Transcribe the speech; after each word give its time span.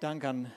Dank 0.00 0.24
an 0.24 0.50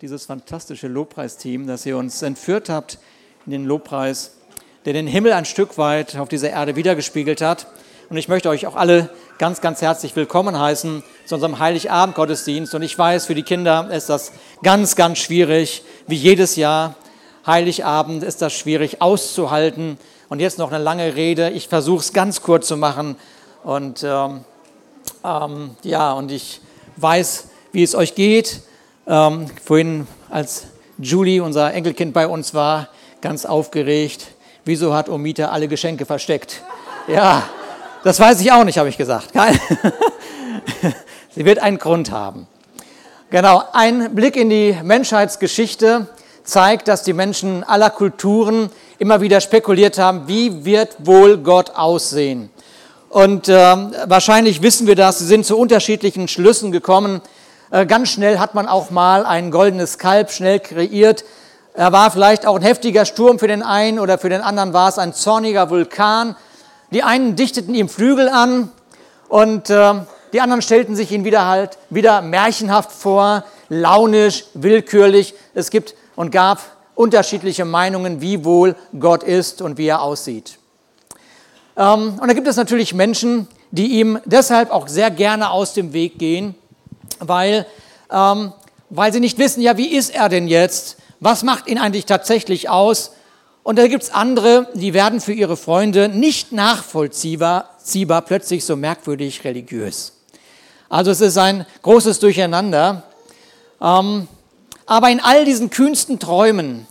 dieses 0.00 0.26
fantastische 0.26 0.86
Lobpreisteam, 0.86 1.66
dass 1.66 1.84
ihr 1.86 1.96
uns 1.96 2.22
entführt 2.22 2.68
habt 2.68 3.00
in 3.44 3.50
den 3.50 3.64
Lobpreis, 3.64 4.36
der 4.84 4.92
den 4.92 5.08
Himmel 5.08 5.32
ein 5.32 5.44
Stück 5.44 5.76
weit 5.76 6.16
auf 6.16 6.28
dieser 6.28 6.50
Erde 6.50 6.76
wiedergespiegelt 6.76 7.40
hat. 7.40 7.66
Und 8.10 8.16
ich 8.16 8.28
möchte 8.28 8.48
euch 8.48 8.64
auch 8.64 8.76
alle 8.76 9.10
ganz, 9.38 9.60
ganz 9.60 9.82
herzlich 9.82 10.14
willkommen 10.14 10.56
heißen 10.56 11.02
zu 11.24 11.34
unserem 11.34 11.58
Heiligabend-Gottesdienst. 11.58 12.76
Und 12.76 12.82
ich 12.82 12.96
weiß, 12.96 13.26
für 13.26 13.34
die 13.34 13.42
Kinder 13.42 13.90
ist 13.90 14.08
das 14.08 14.30
ganz, 14.62 14.94
ganz 14.94 15.18
schwierig, 15.18 15.82
wie 16.06 16.14
jedes 16.14 16.54
Jahr. 16.54 16.94
Heiligabend 17.44 18.22
ist 18.22 18.40
das 18.40 18.52
schwierig 18.52 19.02
auszuhalten. 19.02 19.98
Und 20.28 20.38
jetzt 20.38 20.58
noch 20.58 20.70
eine 20.70 20.80
lange 20.80 21.16
Rede. 21.16 21.50
Ich 21.50 21.66
versuche 21.66 22.02
es 22.02 22.12
ganz 22.12 22.40
kurz 22.40 22.68
zu 22.68 22.76
machen. 22.76 23.16
Und 23.64 24.04
ähm, 24.04 24.44
ähm, 25.24 25.70
ja, 25.82 26.12
und 26.12 26.30
ich 26.30 26.60
weiß, 26.98 27.48
wie 27.72 27.82
es 27.82 27.96
euch 27.96 28.14
geht. 28.14 28.60
Ähm, 29.08 29.46
vorhin, 29.64 30.08
als 30.30 30.64
Julie, 30.98 31.40
unser 31.40 31.72
Enkelkind, 31.72 32.12
bei 32.12 32.26
uns 32.26 32.54
war, 32.54 32.88
ganz 33.20 33.44
aufgeregt. 33.44 34.26
Wieso 34.64 34.94
hat 34.94 35.08
Omita 35.08 35.50
alle 35.50 35.68
Geschenke 35.68 36.04
versteckt? 36.06 36.62
Ja, 37.06 37.44
das 38.02 38.18
weiß 38.18 38.40
ich 38.40 38.50
auch 38.50 38.64
nicht, 38.64 38.78
habe 38.78 38.88
ich 38.88 38.96
gesagt. 38.96 39.28
Sie 41.34 41.44
wird 41.44 41.60
einen 41.60 41.78
Grund 41.78 42.10
haben. 42.10 42.48
Genau, 43.30 43.62
ein 43.72 44.12
Blick 44.14 44.34
in 44.34 44.50
die 44.50 44.76
Menschheitsgeschichte 44.82 46.08
zeigt, 46.42 46.88
dass 46.88 47.04
die 47.04 47.12
Menschen 47.12 47.62
aller 47.62 47.90
Kulturen 47.90 48.70
immer 48.98 49.20
wieder 49.20 49.40
spekuliert 49.40 49.98
haben, 49.98 50.26
wie 50.26 50.64
wird 50.64 50.96
wohl 50.98 51.38
Gott 51.38 51.70
aussehen? 51.76 52.50
Und 53.08 53.48
äh, 53.48 53.54
wahrscheinlich 53.54 54.62
wissen 54.62 54.88
wir 54.88 54.96
das, 54.96 55.20
sie 55.20 55.26
sind 55.26 55.46
zu 55.46 55.56
unterschiedlichen 55.56 56.26
Schlüssen 56.26 56.72
gekommen. 56.72 57.20
Äh, 57.70 57.86
ganz 57.86 58.10
schnell 58.10 58.38
hat 58.38 58.54
man 58.54 58.68
auch 58.68 58.90
mal 58.90 59.26
ein 59.26 59.50
goldenes 59.50 59.98
Kalb 59.98 60.30
schnell 60.30 60.60
kreiert. 60.60 61.24
Er 61.74 61.92
war 61.92 62.10
vielleicht 62.10 62.46
auch 62.46 62.56
ein 62.56 62.62
heftiger 62.62 63.04
Sturm 63.04 63.38
für 63.38 63.48
den 63.48 63.62
einen 63.62 63.98
oder 63.98 64.18
für 64.18 64.28
den 64.28 64.40
anderen 64.40 64.72
war 64.72 64.88
es 64.88 64.98
ein 64.98 65.12
zorniger 65.12 65.68
Vulkan. 65.68 66.36
Die 66.92 67.02
einen 67.02 67.34
dichteten 67.34 67.74
ihm 67.74 67.88
Flügel 67.88 68.28
an 68.28 68.70
und 69.28 69.68
äh, 69.70 69.94
die 70.32 70.40
anderen 70.40 70.62
stellten 70.62 70.94
sich 70.94 71.10
ihn 71.10 71.24
wieder 71.24 71.46
halt 71.46 71.76
wieder 71.90 72.22
märchenhaft 72.22 72.92
vor, 72.92 73.44
launisch, 73.68 74.44
willkürlich. 74.54 75.34
Es 75.54 75.70
gibt 75.70 75.94
und 76.14 76.30
gab 76.30 76.60
unterschiedliche 76.94 77.64
Meinungen, 77.64 78.20
wie 78.20 78.44
wohl 78.44 78.76
Gott 78.98 79.24
ist 79.24 79.60
und 79.60 79.76
wie 79.76 79.88
er 79.88 80.02
aussieht. 80.02 80.58
Ähm, 81.76 82.18
und 82.20 82.28
da 82.28 82.32
gibt 82.32 82.46
es 82.46 82.56
natürlich 82.56 82.94
Menschen, 82.94 83.48
die 83.72 83.98
ihm 83.98 84.20
deshalb 84.24 84.70
auch 84.70 84.86
sehr 84.86 85.10
gerne 85.10 85.50
aus 85.50 85.74
dem 85.74 85.92
Weg 85.92 86.18
gehen 86.18 86.54
weil, 87.20 87.66
ähm, 88.10 88.52
weil 88.90 89.12
sie 89.12 89.20
nicht 89.20 89.38
wissen, 89.38 89.60
ja, 89.60 89.76
wie 89.76 89.94
ist 89.94 90.14
er 90.14 90.28
denn 90.28 90.48
jetzt? 90.48 90.98
Was 91.20 91.42
macht 91.42 91.66
ihn 91.66 91.78
eigentlich 91.78 92.06
tatsächlich 92.06 92.68
aus? 92.68 93.12
Und 93.62 93.78
da 93.78 93.88
gibt 93.88 94.04
es 94.04 94.10
andere, 94.10 94.68
die 94.74 94.94
werden 94.94 95.20
für 95.20 95.32
ihre 95.32 95.56
Freunde 95.56 96.08
nicht 96.08 96.52
nachvollziehbar 96.52 97.76
ziehbar, 97.86 98.22
plötzlich 98.22 98.64
so 98.64 98.76
merkwürdig 98.76 99.44
religiös. 99.44 100.12
Also 100.88 101.10
es 101.10 101.20
ist 101.20 101.38
ein 101.38 101.66
großes 101.82 102.18
Durcheinander. 102.18 103.04
Ähm, 103.80 104.28
aber 104.86 105.10
in 105.10 105.20
all 105.20 105.44
diesen 105.44 105.70
kühnsten 105.70 106.18
Träumen, 106.18 106.86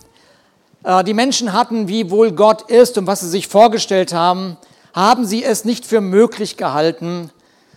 äh, 0.84 1.02
die 1.04 1.14
Menschen 1.14 1.52
hatten, 1.52 1.88
wie 1.88 2.10
wohl 2.10 2.32
Gott 2.32 2.70
ist 2.70 2.98
und 2.98 3.06
was 3.06 3.20
sie 3.20 3.28
sich 3.28 3.48
vorgestellt 3.48 4.12
haben, 4.12 4.56
haben 4.94 5.26
sie 5.26 5.44
es 5.44 5.64
nicht 5.64 5.86
für 5.86 6.00
möglich 6.00 6.56
gehalten. 6.56 7.30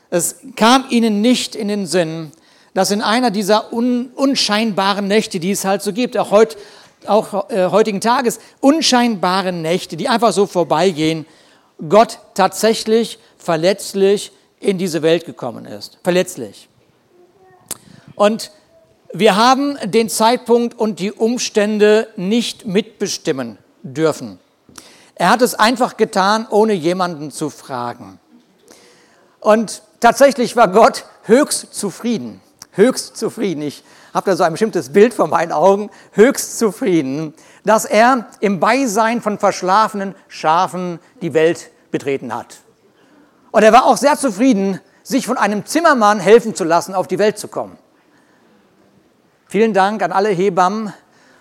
Es 0.10 0.38
kam 0.56 0.86
ihnen 0.90 1.22
nicht 1.22 1.56
in 1.56 1.68
den 1.68 1.86
Sinn, 1.86 2.32
dass 2.80 2.92
in 2.92 3.02
einer 3.02 3.30
dieser 3.30 3.74
un, 3.74 4.10
unscheinbaren 4.16 5.06
Nächte, 5.06 5.42
die 5.42 5.52
es 5.52 5.66
halt 5.66 5.82
so 5.82 5.92
gibt, 5.92 6.18
auch, 6.18 6.32
heut, 6.32 6.56
auch 7.08 7.50
äh, 7.50 7.66
heutigen 7.72 8.00
Tages, 8.00 8.40
unscheinbare 8.62 9.52
Nächte, 9.52 9.98
die 9.98 10.08
einfach 10.08 10.32
so 10.32 10.46
vorbeigehen, 10.46 11.26
Gott 11.90 12.20
tatsächlich 12.36 13.20
verletzlich 13.38 14.32
in 14.62 14.78
diese 14.78 15.02
Welt 15.02 15.26
gekommen 15.26 15.66
ist. 15.66 15.98
Verletzlich. 16.06 16.70
Und 18.16 18.50
wir 19.12 19.36
haben 19.36 19.78
den 19.84 20.08
Zeitpunkt 20.08 20.80
und 20.80 21.02
die 21.02 21.12
Umstände 21.12 22.08
nicht 22.16 22.66
mitbestimmen 22.66 23.58
dürfen. 23.84 24.40
Er 25.16 25.32
hat 25.32 25.42
es 25.42 25.54
einfach 25.54 25.98
getan, 25.98 26.48
ohne 26.50 26.72
jemanden 26.72 27.30
zu 27.30 27.50
fragen. 27.50 28.22
Und 29.42 29.82
tatsächlich 30.00 30.56
war 30.56 30.70
Gott 30.70 31.04
höchst 31.24 31.74
zufrieden 31.74 32.40
höchst 32.72 33.18
zufrieden. 33.18 33.62
Ich 33.62 33.84
habe 34.14 34.30
da 34.30 34.36
so 34.36 34.44
ein 34.44 34.52
bestimmtes 34.52 34.92
Bild 34.92 35.14
vor 35.14 35.28
meinen 35.28 35.52
Augen, 35.52 35.90
höchst 36.12 36.58
zufrieden, 36.60 37.34
dass 37.64 37.86
er 37.86 38.28
im 38.40 38.60
Beisein 38.60 39.22
von 39.22 39.40
verschlafenen 39.40 40.16
Schafen 40.28 41.00
die 41.22 41.34
Welt 41.34 41.72
betreten 41.92 42.34
hat. 42.34 42.58
Und 43.52 43.64
er 43.64 43.74
war 43.74 43.86
auch 43.86 43.98
sehr 43.98 44.18
zufrieden, 44.18 44.80
sich 45.04 45.26
von 45.26 45.38
einem 45.38 45.66
Zimmermann 45.66 46.20
helfen 46.20 46.56
zu 46.56 46.64
lassen, 46.64 46.94
auf 46.94 47.08
die 47.08 47.20
Welt 47.20 47.38
zu 47.38 47.48
kommen. 47.48 47.78
Vielen 49.48 49.74
Dank 49.74 50.04
an 50.04 50.12
alle 50.12 50.30
Hebammen 50.30 50.94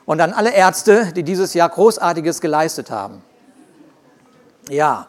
und 0.07 0.21
an 0.23 0.33
alle 0.33 0.53
Ärzte, 0.53 1.13
die 1.13 1.23
dieses 1.23 1.53
Jahr 1.53 1.69
Großartiges 1.69 2.41
geleistet 2.41 2.91
haben. 2.91 3.23
Ja, 4.71 5.07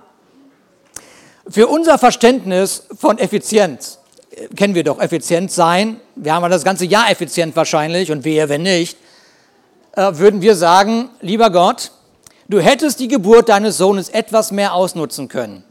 für 1.49 1.67
unser 1.67 1.97
Verständnis 1.97 2.87
von 2.97 3.17
Effizienz 3.17 3.98
kennen 4.55 4.75
wir 4.75 4.83
doch, 4.83 4.99
effizient 4.99 5.51
sein. 5.51 5.99
Wir 6.15 6.33
haben 6.33 6.49
das 6.49 6.63
ganze 6.63 6.85
Jahr 6.85 7.09
effizient 7.09 7.55
wahrscheinlich 7.55 8.11
und 8.11 8.23
wehe, 8.23 8.49
wenn 8.49 8.63
nicht. 8.63 8.97
Äh, 9.93 10.11
würden 10.13 10.41
wir 10.41 10.55
sagen, 10.55 11.09
lieber 11.21 11.49
Gott, 11.49 11.91
du 12.47 12.59
hättest 12.59 12.99
die 12.99 13.07
Geburt 13.07 13.49
deines 13.49 13.77
Sohnes 13.77 14.09
etwas 14.09 14.51
mehr 14.51 14.73
ausnutzen 14.73 15.27
können. 15.27 15.63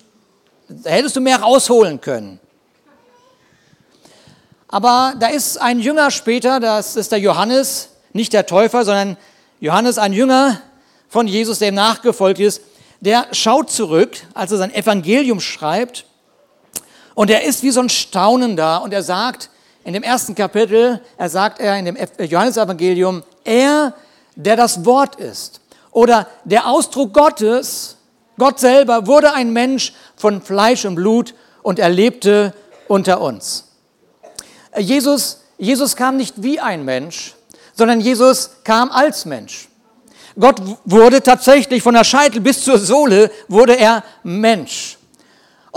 Da 0.69 0.91
hättest 0.91 1.17
du 1.17 1.21
mehr 1.21 1.41
rausholen 1.41 2.01
können. 2.01 2.41
Aber 4.69 5.15
da 5.19 5.29
ist 5.29 5.57
ein 5.59 5.81
Jünger 5.81 6.11
später, 6.11 6.61
das 6.61 6.97
ist 6.97 7.11
der 7.11 7.21
Johannes, 7.21 7.89
nicht 8.13 8.35
der 8.35 8.45
Täufer, 8.45 8.85
sondern 8.85 9.17
Johannes, 9.61 9.97
ein 9.97 10.13
Jünger 10.13 10.61
von 11.09 11.27
Jesus, 11.27 11.59
der 11.59 11.69
ihm 11.69 11.75
nachgefolgt 11.75 12.39
ist, 12.39 12.61
der 13.01 13.29
schaut 13.33 13.71
zurück, 13.71 14.19
als 14.35 14.53
er 14.53 14.59
sein 14.59 14.75
Evangelium 14.75 15.41
schreibt 15.41 16.05
und 17.19 17.31
er 17.31 17.43
ist 17.43 17.65
wie 17.65 17.73
so 17.73 17.81
ein 17.81 17.89
Staunen 17.89 18.57
da 18.57 18.77
und 18.77 18.95
er 18.95 19.03
sagt 19.03 19.51
in 19.83 19.93
dem 19.93 20.05
ersten 20.05 20.37
Kapitel, 20.37 21.01
er 21.17 21.29
sagt 21.29 21.59
er 21.59 21.77
in 21.77 21.85
dem 21.85 21.97
Johannesevangelium, 22.17 23.25
er, 23.43 23.93
der 24.37 24.55
das 24.55 24.85
Wort 24.85 25.17
ist 25.17 25.61
oder 25.91 26.29
der 26.45 26.69
Ausdruck 26.69 27.13
Gottes, 27.13 27.97
Gott 28.39 28.61
selber 28.61 29.09
wurde 29.09 29.33
ein 29.33 29.53
Mensch 29.53 29.95
von 30.15 30.41
Fleisch 30.41 30.85
und 30.85 30.95
Blut 30.95 31.35
und 31.65 31.81
er 31.81 31.89
lebte 31.89 32.55
unter 32.87 33.21
uns. 33.21 33.65
Jesus, 34.79 35.41
Jesus 35.59 35.97
kam 35.97 36.19
nicht 36.19 36.41
wie 36.45 36.61
ein 36.61 36.85
Mensch, 36.85 37.35
sondern 37.75 38.01
Jesus 38.01 38.51
kam 38.63 38.93
als 38.93 39.25
Mensch. 39.25 39.69
Gott 40.39 40.63
wurde 40.85 41.21
tatsächlich 41.21 41.83
von 41.83 41.95
der 41.95 42.05
Scheitel 42.05 42.41
bis 42.41 42.63
zur 42.63 42.79
Sohle, 42.79 43.33
wurde 43.49 43.77
er 43.77 44.05
Mensch. 44.23 44.98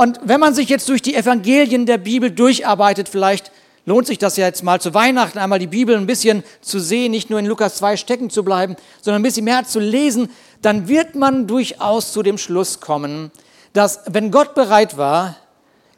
Und 0.02 0.20
wenn 0.24 0.40
man 0.40 0.56
sich 0.56 0.68
jetzt 0.68 0.90
durch 0.90 1.04
die 1.04 1.14
Evangelien 1.14 1.86
der 1.86 2.00
Bibel 2.00 2.32
durcharbeitet, 2.32 3.08
vielleicht 3.08 3.52
lohnt 3.86 4.08
sich 4.08 4.18
das 4.18 4.36
ja 4.36 4.48
jetzt 4.48 4.64
mal 4.64 4.82
zu 4.82 4.96
Weihnachten 4.96 5.38
einmal 5.38 5.60
die 5.60 5.68
Bibel 5.68 5.96
ein 5.96 6.08
bisschen 6.08 6.44
zu 6.60 6.80
sehen, 6.80 7.12
nicht 7.12 7.30
nur 7.30 7.38
in 7.38 7.46
Lukas 7.46 7.76
2 7.76 7.98
stecken 7.98 8.32
zu 8.32 8.44
bleiben, 8.44 8.76
sondern 9.04 9.22
ein 9.22 9.24
bisschen 9.24 9.46
mehr 9.46 9.64
zu 9.64 9.80
lesen, 9.80 10.32
dann 10.64 10.88
wird 10.88 11.14
man 11.14 11.46
durchaus 11.46 12.14
zu 12.14 12.24
dem 12.24 12.40
Schluss 12.40 12.80
kommen, 12.80 13.30
dass 13.74 14.00
wenn 14.08 14.32
Gott 14.32 14.56
bereit 14.56 14.98
war, 14.98 15.36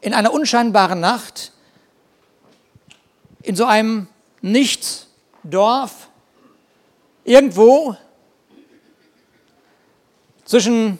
in 0.02 0.12
einer 0.12 0.34
unscheinbaren 0.34 1.00
Nacht, 1.00 1.52
in 3.40 3.56
so 3.56 3.64
einem 3.64 4.06
Nichtsdorf, 4.42 6.10
irgendwo 7.24 7.96
zwischen 10.44 10.98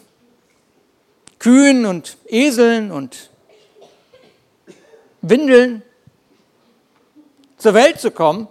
Kühen 1.45 1.85
und 1.85 2.17
Eseln 2.27 2.91
und 2.91 3.29
Windeln 5.21 5.83
zur 7.59 7.75
Welt 7.75 8.01
zu 8.01 8.11
kommen, 8.11 8.49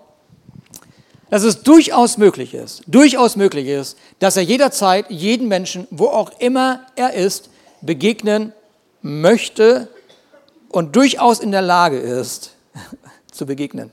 dass 1.31 1.41
es 1.41 1.63
durchaus 1.63 2.19
möglich 2.19 2.53
ist, 2.53 2.83
durchaus 2.85 3.35
möglich 3.35 3.65
ist, 3.65 3.97
dass 4.19 4.37
er 4.37 4.43
jederzeit 4.43 5.09
jeden 5.09 5.47
Menschen, 5.47 5.87
wo 5.89 6.05
auch 6.05 6.39
immer 6.39 6.85
er 6.95 7.15
ist, 7.15 7.49
begegnen 7.81 8.53
möchte 9.01 9.87
und 10.69 10.95
durchaus 10.95 11.39
in 11.39 11.51
der 11.51 11.63
Lage 11.63 11.97
ist, 11.97 12.53
zu 13.31 13.47
begegnen. 13.47 13.91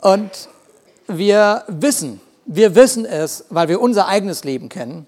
Und 0.00 0.30
wir 1.08 1.64
wissen, 1.68 2.22
wir 2.46 2.74
wissen 2.74 3.04
es, 3.04 3.44
weil 3.50 3.68
wir 3.68 3.82
unser 3.82 4.08
eigenes 4.08 4.44
Leben 4.44 4.70
kennen, 4.70 5.06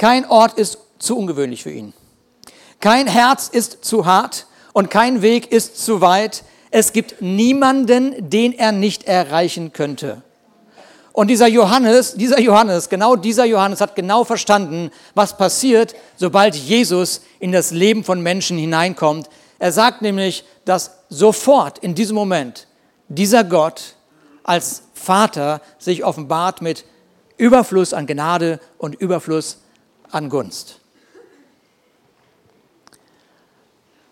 kein 0.00 0.24
Ort 0.24 0.54
ist 0.54 0.78
zu 0.98 1.18
ungewöhnlich 1.18 1.62
für 1.62 1.70
ihn. 1.70 1.92
Kein 2.80 3.06
Herz 3.06 3.48
ist 3.48 3.84
zu 3.84 4.06
hart 4.06 4.46
und 4.72 4.90
kein 4.90 5.20
Weg 5.20 5.52
ist 5.52 5.84
zu 5.84 6.00
weit. 6.00 6.42
Es 6.70 6.94
gibt 6.94 7.20
niemanden, 7.20 8.30
den 8.30 8.54
er 8.54 8.72
nicht 8.72 9.04
erreichen 9.04 9.74
könnte. 9.74 10.22
Und 11.12 11.28
dieser 11.28 11.48
Johannes, 11.48 12.14
dieser 12.14 12.40
Johannes, 12.40 12.88
genau 12.88 13.14
dieser 13.14 13.44
Johannes 13.44 13.82
hat 13.82 13.94
genau 13.94 14.24
verstanden, 14.24 14.90
was 15.14 15.36
passiert, 15.36 15.94
sobald 16.16 16.54
Jesus 16.54 17.20
in 17.38 17.52
das 17.52 17.70
Leben 17.70 18.02
von 18.02 18.22
Menschen 18.22 18.56
hineinkommt. 18.56 19.28
Er 19.58 19.70
sagt 19.70 20.00
nämlich, 20.00 20.44
dass 20.64 20.92
sofort 21.10 21.78
in 21.78 21.94
diesem 21.94 22.14
Moment 22.14 22.68
dieser 23.08 23.44
Gott 23.44 23.96
als 24.44 24.84
Vater 24.94 25.60
sich 25.78 26.04
offenbart 26.04 26.62
mit 26.62 26.86
Überfluss 27.36 27.92
an 27.92 28.06
Gnade 28.06 28.60
und 28.78 28.94
Überfluss 28.94 29.58
an 30.10 30.28
Gunst. 30.28 30.80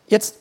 Jetzt 0.07 0.37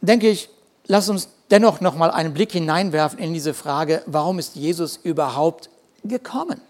denke 0.00 0.28
ich, 0.28 0.48
lass 0.86 1.08
uns 1.08 1.28
dennoch 1.50 1.80
noch 1.80 1.96
mal 1.96 2.10
einen 2.10 2.32
Blick 2.32 2.52
hineinwerfen 2.52 3.18
in 3.18 3.34
diese 3.34 3.54
Frage, 3.54 4.02
warum 4.06 4.38
ist 4.38 4.56
Jesus 4.56 4.96
überhaupt 4.96 5.68
gekommen? 6.04 6.60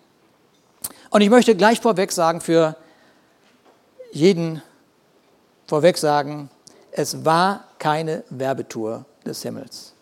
Und 1.11 1.21
ich 1.21 1.31
möchte 1.31 1.55
gleich 1.55 1.81
vorweg 1.81 2.13
sagen, 2.13 2.41
für 2.41 2.77
jeden 4.13 4.63
vorweg 5.67 5.99
sagen, 5.99 6.51
es 6.93 7.25
war 7.25 7.65
keine 7.79 8.25
Werbetour 8.31 9.05
des 9.25 9.43
Himmels. 9.43 9.93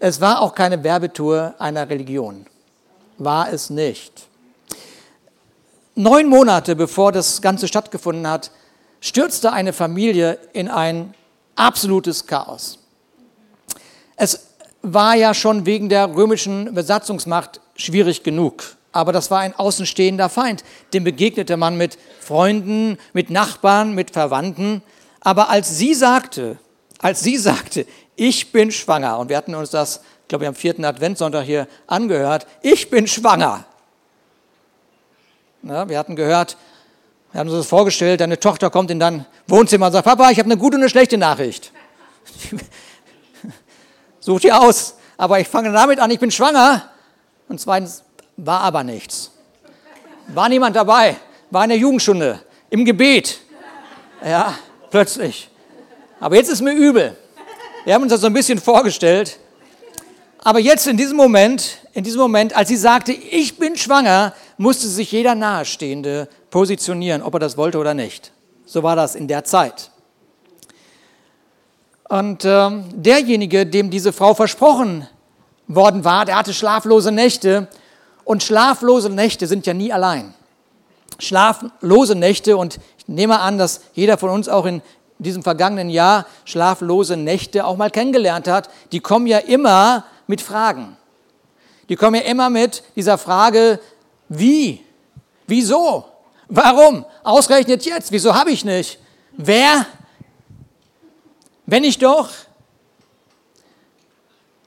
Es 0.00 0.20
war 0.20 0.40
auch 0.40 0.54
keine 0.54 0.82
Werbetour 0.84 1.54
einer 1.58 1.88
Religion. 1.88 2.46
War 3.18 3.52
es 3.52 3.68
nicht. 3.68 4.27
Neun 5.98 6.28
Monate 6.28 6.76
bevor 6.76 7.10
das 7.10 7.42
Ganze 7.42 7.66
stattgefunden 7.66 8.28
hat, 8.28 8.52
stürzte 9.00 9.52
eine 9.52 9.72
Familie 9.72 10.38
in 10.52 10.68
ein 10.68 11.12
absolutes 11.56 12.28
Chaos. 12.28 12.78
Es 14.14 14.46
war 14.82 15.16
ja 15.16 15.34
schon 15.34 15.66
wegen 15.66 15.88
der 15.88 16.14
römischen 16.14 16.72
Besatzungsmacht 16.72 17.60
schwierig 17.74 18.22
genug. 18.22 18.76
Aber 18.92 19.12
das 19.12 19.32
war 19.32 19.40
ein 19.40 19.56
außenstehender 19.56 20.28
Feind. 20.28 20.62
Dem 20.94 21.02
begegnete 21.02 21.56
man 21.56 21.76
mit 21.76 21.98
Freunden, 22.20 22.96
mit 23.12 23.30
Nachbarn, 23.30 23.92
mit 23.92 24.12
Verwandten. 24.12 24.82
Aber 25.18 25.50
als 25.50 25.78
sie 25.78 25.94
sagte, 25.94 26.58
als 27.00 27.24
sie 27.24 27.36
sagte, 27.38 27.86
ich 28.14 28.52
bin 28.52 28.70
schwanger, 28.70 29.18
und 29.18 29.30
wir 29.30 29.36
hatten 29.36 29.56
uns 29.56 29.70
das, 29.70 30.02
glaube 30.28 30.44
ich, 30.44 30.48
am 30.48 30.54
vierten 30.54 30.84
Adventssonntag 30.84 31.44
hier 31.44 31.66
angehört, 31.88 32.46
ich 32.62 32.88
bin 32.88 33.08
schwanger. 33.08 33.64
Ja, 35.62 35.88
wir 35.88 35.98
hatten 35.98 36.16
gehört, 36.16 36.56
wir 37.32 37.40
haben 37.40 37.48
uns 37.48 37.58
das 37.58 37.66
vorgestellt, 37.66 38.20
deine 38.20 38.38
Tochter 38.38 38.70
kommt 38.70 38.90
in 38.90 39.00
dein 39.00 39.26
Wohnzimmer 39.46 39.86
und 39.86 39.92
sagt, 39.92 40.04
Papa, 40.04 40.30
ich 40.30 40.38
habe 40.38 40.46
eine 40.46 40.56
gute 40.56 40.76
und 40.76 40.82
eine 40.82 40.90
schlechte 40.90 41.18
Nachricht. 41.18 41.72
Such 44.20 44.40
dir 44.40 44.60
aus. 44.60 44.94
Aber 45.16 45.40
ich 45.40 45.48
fange 45.48 45.72
damit 45.72 45.98
an, 45.98 46.10
ich 46.10 46.20
bin 46.20 46.30
schwanger. 46.30 46.90
Und 47.48 47.60
zweitens, 47.60 48.04
war 48.36 48.60
aber 48.60 48.84
nichts. 48.84 49.32
War 50.28 50.48
niemand 50.48 50.76
dabei. 50.76 51.16
War 51.50 51.64
in 51.64 51.70
der 51.70 51.78
Jugendstunde, 51.78 52.40
im 52.70 52.84
Gebet. 52.84 53.40
Ja, 54.24 54.54
plötzlich. 54.90 55.50
Aber 56.20 56.36
jetzt 56.36 56.48
ist 56.48 56.60
mir 56.60 56.72
übel. 56.72 57.16
Wir 57.84 57.94
haben 57.94 58.02
uns 58.02 58.12
das 58.12 58.20
so 58.20 58.26
ein 58.26 58.32
bisschen 58.32 58.58
vorgestellt. 58.58 59.38
Aber 60.38 60.60
jetzt 60.60 60.86
in 60.86 60.96
diesem 60.96 61.16
Moment, 61.16 61.78
in 61.92 62.04
diesem 62.04 62.20
Moment, 62.20 62.54
als 62.56 62.68
sie 62.68 62.76
sagte, 62.76 63.12
ich 63.12 63.58
bin 63.58 63.76
schwanger, 63.76 64.34
musste 64.56 64.86
sich 64.86 65.10
jeder 65.10 65.34
Nahestehende 65.34 66.28
positionieren, 66.50 67.22
ob 67.22 67.34
er 67.34 67.40
das 67.40 67.56
wollte 67.56 67.78
oder 67.78 67.94
nicht. 67.94 68.32
So 68.64 68.82
war 68.82 68.96
das 68.96 69.14
in 69.14 69.26
der 69.28 69.44
Zeit. 69.44 69.90
Und 72.08 72.44
ähm, 72.44 72.84
derjenige, 72.92 73.66
dem 73.66 73.90
diese 73.90 74.12
Frau 74.12 74.32
versprochen 74.32 75.06
worden 75.66 76.04
war, 76.04 76.24
der 76.24 76.36
hatte 76.36 76.54
schlaflose 76.54 77.12
Nächte. 77.12 77.68
Und 78.24 78.42
schlaflose 78.42 79.10
Nächte 79.10 79.46
sind 79.46 79.66
ja 79.66 79.74
nie 79.74 79.92
allein. 79.92 80.34
Schlaflose 81.18 82.14
Nächte, 82.14 82.56
und 82.56 82.78
ich 82.98 83.08
nehme 83.08 83.40
an, 83.40 83.58
dass 83.58 83.80
jeder 83.92 84.16
von 84.16 84.30
uns 84.30 84.48
auch 84.48 84.64
in 84.66 84.82
diesem 85.18 85.42
vergangenen 85.42 85.90
Jahr 85.90 86.26
schlaflose 86.44 87.16
Nächte 87.16 87.66
auch 87.66 87.76
mal 87.76 87.90
kennengelernt 87.90 88.46
hat, 88.46 88.70
die 88.92 89.00
kommen 89.00 89.26
ja 89.26 89.38
immer 89.38 90.04
mit 90.28 90.40
Fragen. 90.40 90.96
Die 91.88 91.96
kommen 91.96 92.14
ja 92.14 92.22
immer 92.22 92.50
mit 92.50 92.84
dieser 92.94 93.18
Frage, 93.18 93.80
wie? 94.28 94.84
Wieso? 95.48 96.04
Warum? 96.48 97.04
Ausgerechnet 97.24 97.84
jetzt? 97.84 98.12
Wieso 98.12 98.34
habe 98.34 98.52
ich 98.52 98.64
nicht? 98.64 99.00
Wer? 99.32 99.86
Wenn 101.66 101.82
ich 101.82 101.98
doch? 101.98 102.28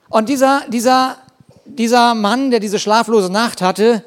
Und 0.09 0.29
dieser, 0.29 0.63
dieser, 0.67 1.17
dieser 1.65 2.15
Mann, 2.15 2.51
der 2.51 2.59
diese 2.59 2.79
schlaflose 2.79 3.31
Nacht 3.31 3.61
hatte, 3.61 4.03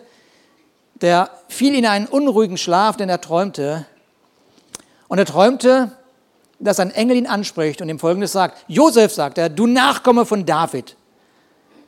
der 1.01 1.31
fiel 1.49 1.75
in 1.75 1.87
einen 1.87 2.07
unruhigen 2.07 2.57
Schlaf, 2.57 2.97
denn 2.97 3.09
er 3.09 3.21
träumte. 3.21 3.87
Und 5.09 5.19
er 5.19 5.27
träumte, 5.27 5.93
dass 6.59 6.81
ein 6.81 6.91
Engel 6.91 7.17
ihn 7.17 7.27
anspricht 7.27 7.81
und 7.81 7.89
ihm 7.89 7.99
Folgendes 7.99 8.33
sagt. 8.33 8.65
Josef, 8.69 9.13
sagt 9.13 9.39
er, 9.39 9.49
du 9.49 9.67
Nachkomme 9.67 10.27
von 10.27 10.47
David, 10.47 10.97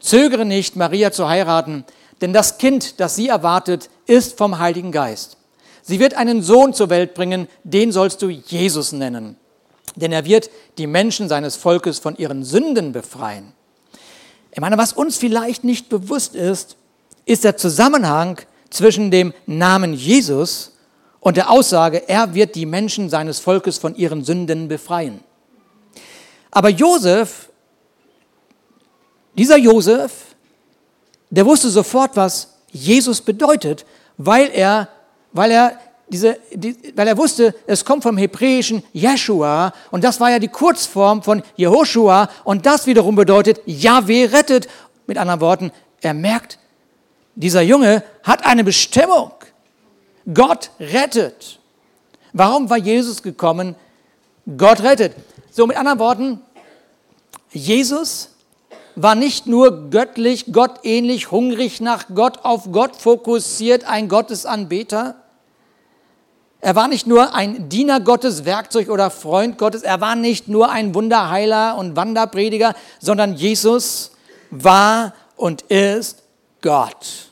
zögere 0.01 0.45
nicht, 0.45 0.77
Maria 0.77 1.13
zu 1.13 1.29
heiraten, 1.29 1.85
denn 2.21 2.33
das 2.33 2.59
Kind, 2.59 3.01
das 3.01 3.17
sie 3.17 3.29
erwartet, 3.29 3.91
ist 4.07 4.39
vom 4.39 4.59
Heiligen 4.59 4.93
Geist. 4.93 5.37
Sie 5.83 6.01
wird 6.01 6.15
einen 6.15 6.43
Sohn 6.43 6.75
zur 6.75 6.91
Welt 6.91 7.15
bringen, 7.15 7.49
den 7.63 7.93
sollst 7.93 8.23
du 8.23 8.29
Jesus 8.29 8.93
nennen. 8.93 9.37
Denn 9.95 10.13
er 10.13 10.25
wird 10.25 10.51
die 10.79 10.87
Menschen 10.87 11.29
seines 11.29 11.57
Volkes 11.57 11.99
von 11.99 12.17
ihren 12.17 12.45
Sünden 12.45 12.93
befreien. 12.93 13.53
Ich 14.51 14.61
meine, 14.61 14.79
was 14.79 14.93
uns 14.93 15.17
vielleicht 15.17 15.65
nicht 15.65 15.89
bewusst 15.89 16.35
ist, 16.35 16.77
ist 17.25 17.45
der 17.45 17.57
Zusammenhang 17.57 18.41
zwischen 18.71 19.11
dem 19.11 19.33
Namen 19.47 19.95
Jesus 19.95 20.73
und 21.21 21.37
der 21.37 21.51
Aussage, 21.51 22.09
er 22.09 22.35
wird 22.35 22.55
die 22.55 22.67
Menschen 22.67 23.11
seines 23.11 23.39
Volkes 23.39 23.79
von 23.79 23.95
ihren 23.95 24.25
Sünden 24.25 24.69
befreien. 24.69 25.21
Aber 26.51 26.69
Josef, 26.69 27.51
dieser 29.37 29.57
Josef, 29.57 30.13
der 31.31 31.45
wusste 31.45 31.69
sofort, 31.69 32.17
was 32.17 32.55
Jesus 32.71 33.21
bedeutet, 33.21 33.85
weil 34.17 34.51
er, 34.53 34.89
weil 35.33 35.51
er 35.51 35.79
diese, 36.09 36.39
die, 36.53 36.77
weil 36.95 37.09
er 37.09 37.17
wusste, 37.17 37.55
es 37.67 37.85
kommt 37.85 38.03
vom 38.03 38.17
hebräischen 38.17 38.83
Jeshua 38.93 39.73
und 39.91 40.05
das 40.05 40.21
war 40.21 40.31
ja 40.31 40.39
die 40.39 40.49
Kurzform 40.49 41.23
von 41.23 41.43
Jehoshua 41.57 42.29
und 42.45 42.65
das 42.65 42.87
wiederum 42.87 43.17
bedeutet, 43.17 43.61
Yahweh 43.67 44.27
rettet. 44.27 44.69
Mit 45.09 45.19
anderen 45.19 45.41
Worten, 45.41 45.73
er 46.01 46.15
merkt, 46.15 46.59
dieser 47.35 47.63
Junge 47.63 48.03
hat 48.23 48.45
eine 48.45 48.65
Bestimmung. 48.65 49.33
Gott 50.33 50.71
rettet. 50.81 51.61
Warum 52.33 52.69
war 52.71 52.77
Jesus 52.77 53.23
gekommen? 53.23 53.77
Gott 54.57 54.83
rettet. 54.83 55.15
So 55.51 55.67
mit 55.67 55.77
anderen 55.77 55.99
Worten, 55.99 56.41
Jesus 57.53 58.31
war 58.97 59.15
nicht 59.15 59.47
nur 59.47 59.91
göttlich, 59.91 60.53
gottähnlich, 60.53 61.31
hungrig 61.31 61.81
nach 61.81 62.07
Gott, 62.15 62.45
auf 62.45 62.73
Gott 62.73 62.97
fokussiert, 62.97 63.85
ein 63.85 64.09
Gottesanbeter. 64.09 65.17
Er 66.61 66.75
war 66.75 66.89
nicht 66.89 67.07
nur 67.07 67.35
ein 67.35 67.69
Diener 67.69 68.01
Gottes, 68.01 68.47
Werkzeug 68.47 68.89
oder 68.89 69.11
Freund 69.11 69.59
Gottes. 69.59 69.83
Er 69.83 70.01
war 70.01 70.17
nicht 70.17 70.49
nur 70.49 70.71
ein 70.71 70.95
Wunderheiler 70.95 71.77
und 71.77 71.95
Wanderprediger, 71.95 72.75
sondern 72.99 73.35
Jesus 73.35 74.13
war 74.51 75.13
und 75.37 75.63
ist 75.63 76.23
Gott. 76.63 77.31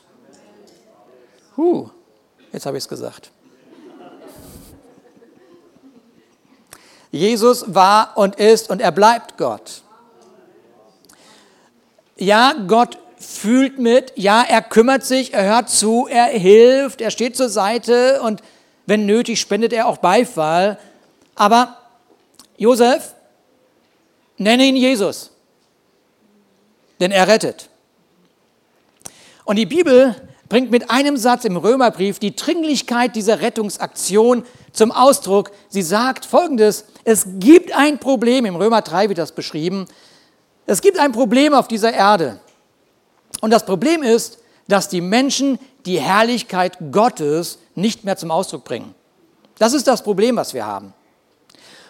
Huh, 1.57 1.89
jetzt 2.53 2.67
habe 2.67 2.77
ich 2.77 2.83
es 2.83 2.87
gesagt. 2.87 3.31
Jesus 7.09 7.73
war 7.73 8.17
und 8.17 8.35
ist 8.35 8.69
und 8.69 8.81
er 8.81 8.91
bleibt 8.91 9.37
Gott. 9.37 9.81
Ja, 12.17 12.53
Gott 12.67 12.97
fühlt 13.17 13.79
mit, 13.79 14.13
ja, 14.15 14.43
er 14.47 14.61
kümmert 14.61 15.05
sich, 15.05 15.33
er 15.33 15.45
hört 15.45 15.69
zu, 15.69 16.07
er 16.09 16.25
hilft, 16.27 17.01
er 17.01 17.11
steht 17.11 17.35
zur 17.35 17.49
Seite. 17.49 18.21
Und 18.21 18.41
wenn 18.85 19.05
nötig 19.05 19.39
spendet 19.39 19.73
er 19.73 19.87
auch 19.87 19.97
Beifall. 19.97 20.79
Aber 21.35 21.77
Josef, 22.57 23.15
nenne 24.37 24.65
ihn 24.65 24.75
Jesus, 24.75 25.31
denn 26.99 27.11
er 27.11 27.27
rettet. 27.27 27.69
Und 29.43 29.57
die 29.57 29.65
Bibel 29.65 30.15
bringt 30.49 30.71
mit 30.71 30.89
einem 30.89 31.17
Satz 31.17 31.45
im 31.45 31.57
Römerbrief 31.57 32.19
die 32.19 32.35
Dringlichkeit 32.35 33.15
dieser 33.15 33.41
Rettungsaktion 33.41 34.45
zum 34.71 34.91
Ausdruck. 34.91 35.51
Sie 35.69 35.81
sagt 35.81 36.25
folgendes, 36.25 36.85
es 37.03 37.25
gibt 37.39 37.75
ein 37.75 37.99
Problem, 37.99 38.45
im 38.45 38.55
Römer 38.55 38.81
3 38.81 39.09
wird 39.09 39.17
das 39.17 39.33
beschrieben, 39.33 39.87
es 40.65 40.81
gibt 40.81 40.97
ein 40.99 41.11
Problem 41.11 41.53
auf 41.53 41.67
dieser 41.67 41.93
Erde. 41.93 42.39
Und 43.41 43.51
das 43.51 43.65
Problem 43.65 44.03
ist, 44.03 44.39
dass 44.67 44.89
die 44.89 45.01
Menschen 45.01 45.59
die 45.85 45.99
Herrlichkeit 45.99 46.77
Gottes 46.91 47.59
nicht 47.75 48.03
mehr 48.03 48.17
zum 48.17 48.31
Ausdruck 48.31 48.63
bringen. 48.63 48.95
Das 49.59 49.73
ist 49.73 49.87
das 49.87 50.03
Problem, 50.03 50.35
was 50.35 50.53
wir 50.53 50.65
haben. 50.65 50.93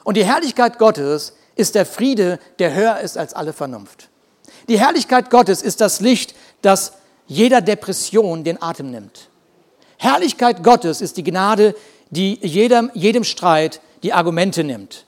Und 0.04 0.18
die 0.18 0.26
Herrlichkeit 0.26 0.78
Gottes 0.78 1.34
ist 1.56 1.76
der 1.76 1.86
Friede, 1.86 2.40
der 2.60 2.74
höher 2.74 3.00
ist 3.00 3.18
als 3.18 3.34
alle 3.34 3.54
Vernunft. 3.54 4.10
Die 4.68 4.80
Herrlichkeit 4.80 5.30
Gottes 5.30 5.62
ist 5.62 5.82
das 5.82 6.02
Licht, 6.02 6.36
das 6.62 6.94
jeder 7.28 7.62
Depression 7.62 8.44
den 8.44 8.62
Atem 8.62 8.92
nimmt. 8.92 9.30
Herrlichkeit 9.98 10.64
Gottes 10.64 11.02
ist 11.02 11.18
die 11.18 11.24
Gnade, 11.24 11.76
die 12.10 12.38
jedem, 12.42 12.92
jedem 12.94 13.24
Streit 13.24 13.82
die 14.04 14.14
Argumente 14.14 14.64
nimmt. 14.64 15.06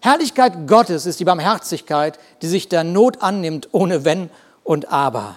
Herrlichkeit 0.00 0.66
Gottes 0.66 1.06
ist 1.06 1.20
die 1.20 1.24
Barmherzigkeit, 1.24 2.18
die 2.40 2.48
sich 2.48 2.68
der 2.68 2.84
Not 2.84 3.22
annimmt, 3.22 3.68
ohne 3.72 4.04
Wenn 4.04 4.30
und 4.64 4.90
Aber. 4.90 5.36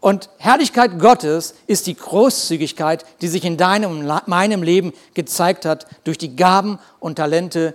Und 0.00 0.30
Herrlichkeit 0.38 1.00
Gottes 1.00 1.54
ist 1.66 1.88
die 1.88 1.96
Großzügigkeit, 1.96 3.04
die 3.20 3.26
sich 3.26 3.44
in 3.44 3.56
deinem 3.56 4.08
meinem 4.26 4.62
Leben 4.62 4.92
gezeigt 5.14 5.64
hat 5.64 5.86
durch 6.04 6.18
die 6.18 6.36
Gaben 6.36 6.78
und 7.00 7.16
Talente, 7.16 7.74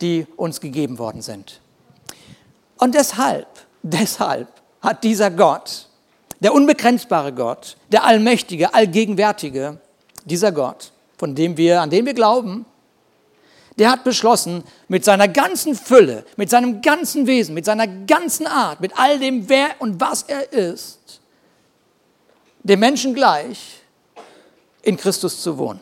die 0.00 0.26
uns 0.36 0.60
gegeben 0.60 0.98
worden 0.98 1.22
sind. 1.22 1.60
Und 2.78 2.94
deshalb, 2.94 3.48
deshalb 3.82 4.48
hat 4.80 5.02
dieser 5.02 5.30
Gott, 5.30 5.88
der 6.38 6.54
unbegrenzbare 6.54 7.32
Gott, 7.32 7.76
der 7.90 8.04
allmächtige, 8.04 8.74
allgegenwärtige, 8.74 9.80
dieser 10.24 10.52
Gott, 10.52 10.92
von 11.18 11.34
dem 11.34 11.56
wir, 11.56 11.80
an 11.80 11.90
den 11.90 12.06
wir 12.06 12.14
glauben, 12.14 12.66
der 13.78 13.90
hat 13.90 14.04
beschlossen, 14.04 14.64
mit 14.88 15.04
seiner 15.04 15.28
ganzen 15.28 15.74
Fülle, 15.74 16.24
mit 16.36 16.48
seinem 16.50 16.80
ganzen 16.80 17.26
Wesen, 17.26 17.54
mit 17.54 17.64
seiner 17.64 17.86
ganzen 17.86 18.46
Art, 18.46 18.80
mit 18.80 18.98
all 18.98 19.18
dem, 19.18 19.48
wer 19.48 19.68
und 19.80 20.00
was 20.00 20.22
er 20.22 20.52
ist, 20.52 21.20
dem 22.62 22.80
Menschen 22.80 23.14
gleich 23.14 23.80
in 24.82 24.96
Christus 24.96 25.42
zu 25.42 25.58
wohnen. 25.58 25.80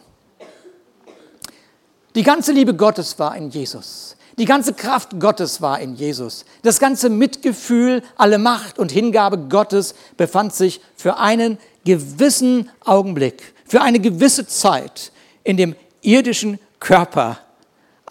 Die 2.15 2.23
ganze 2.23 2.53
Liebe 2.53 2.75
Gottes 2.75 3.19
war 3.19 3.37
in 3.37 3.51
Jesus. 3.51 4.17
Die 4.39 4.45
ganze 4.45 4.73
Kraft 4.73 5.21
Gottes 5.21 5.61
war 5.61 5.79
in 5.79 5.95
Jesus. 5.95 6.45
Das 6.63 6.81
ganze 6.81 7.09
Mitgefühl, 7.09 8.03
alle 8.17 8.39
Macht 8.39 8.79
und 8.79 8.91
Hingabe 8.91 9.39
Gottes 9.39 9.95
befand 10.17 10.53
sich 10.55 10.81
für 10.97 11.19
einen 11.19 11.59
gewissen 11.85 12.71
Augenblick, 12.85 13.55
für 13.65 13.81
eine 13.81 14.01
gewisse 14.01 14.47
Zeit 14.47 15.13
in 15.45 15.57
dem 15.57 15.77
irdischen 16.03 16.59
Körper 16.81 17.39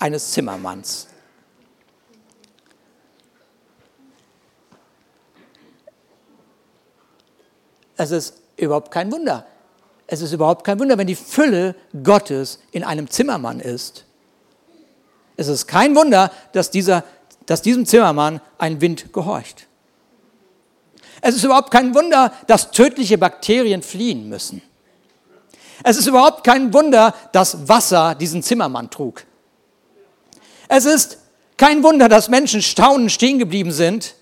eines 0.03 0.31
Zimmermanns. 0.31 1.07
Es 7.95 8.11
ist 8.11 8.41
überhaupt 8.57 8.91
kein 8.91 9.09
Wunder. 9.13 9.47
Es 10.05 10.21
ist 10.21 10.33
überhaupt 10.33 10.65
kein 10.65 10.77
Wunder, 10.77 10.97
wenn 10.97 11.07
die 11.07 11.15
Fülle 11.15 11.75
Gottes 12.03 12.59
in 12.71 12.83
einem 12.83 13.09
Zimmermann 13.09 13.61
ist. 13.61 14.03
Es 15.37 15.47
ist 15.47 15.67
kein 15.67 15.95
Wunder, 15.95 16.31
dass, 16.51 16.69
dieser, 16.69 17.05
dass 17.45 17.61
diesem 17.61 17.85
Zimmermann 17.85 18.41
ein 18.57 18.81
Wind 18.81 19.13
gehorcht. 19.13 19.67
Es 21.21 21.33
ist 21.33 21.45
überhaupt 21.45 21.71
kein 21.71 21.95
Wunder, 21.95 22.33
dass 22.47 22.71
tödliche 22.71 23.17
Bakterien 23.17 23.81
fliehen 23.81 24.27
müssen. 24.27 24.61
Es 25.81 25.95
ist 25.95 26.07
überhaupt 26.07 26.43
kein 26.43 26.73
Wunder, 26.73 27.15
dass 27.31 27.69
Wasser 27.69 28.15
diesen 28.15 28.43
Zimmermann 28.43 28.89
trug. 28.89 29.25
Es 30.67 30.85
ist 30.85 31.17
kein 31.57 31.83
Wunder, 31.83 32.09
dass 32.09 32.29
Menschen 32.29 32.61
staunend 32.61 33.11
stehen 33.11 33.39
geblieben 33.39 33.71
sind, 33.71 34.15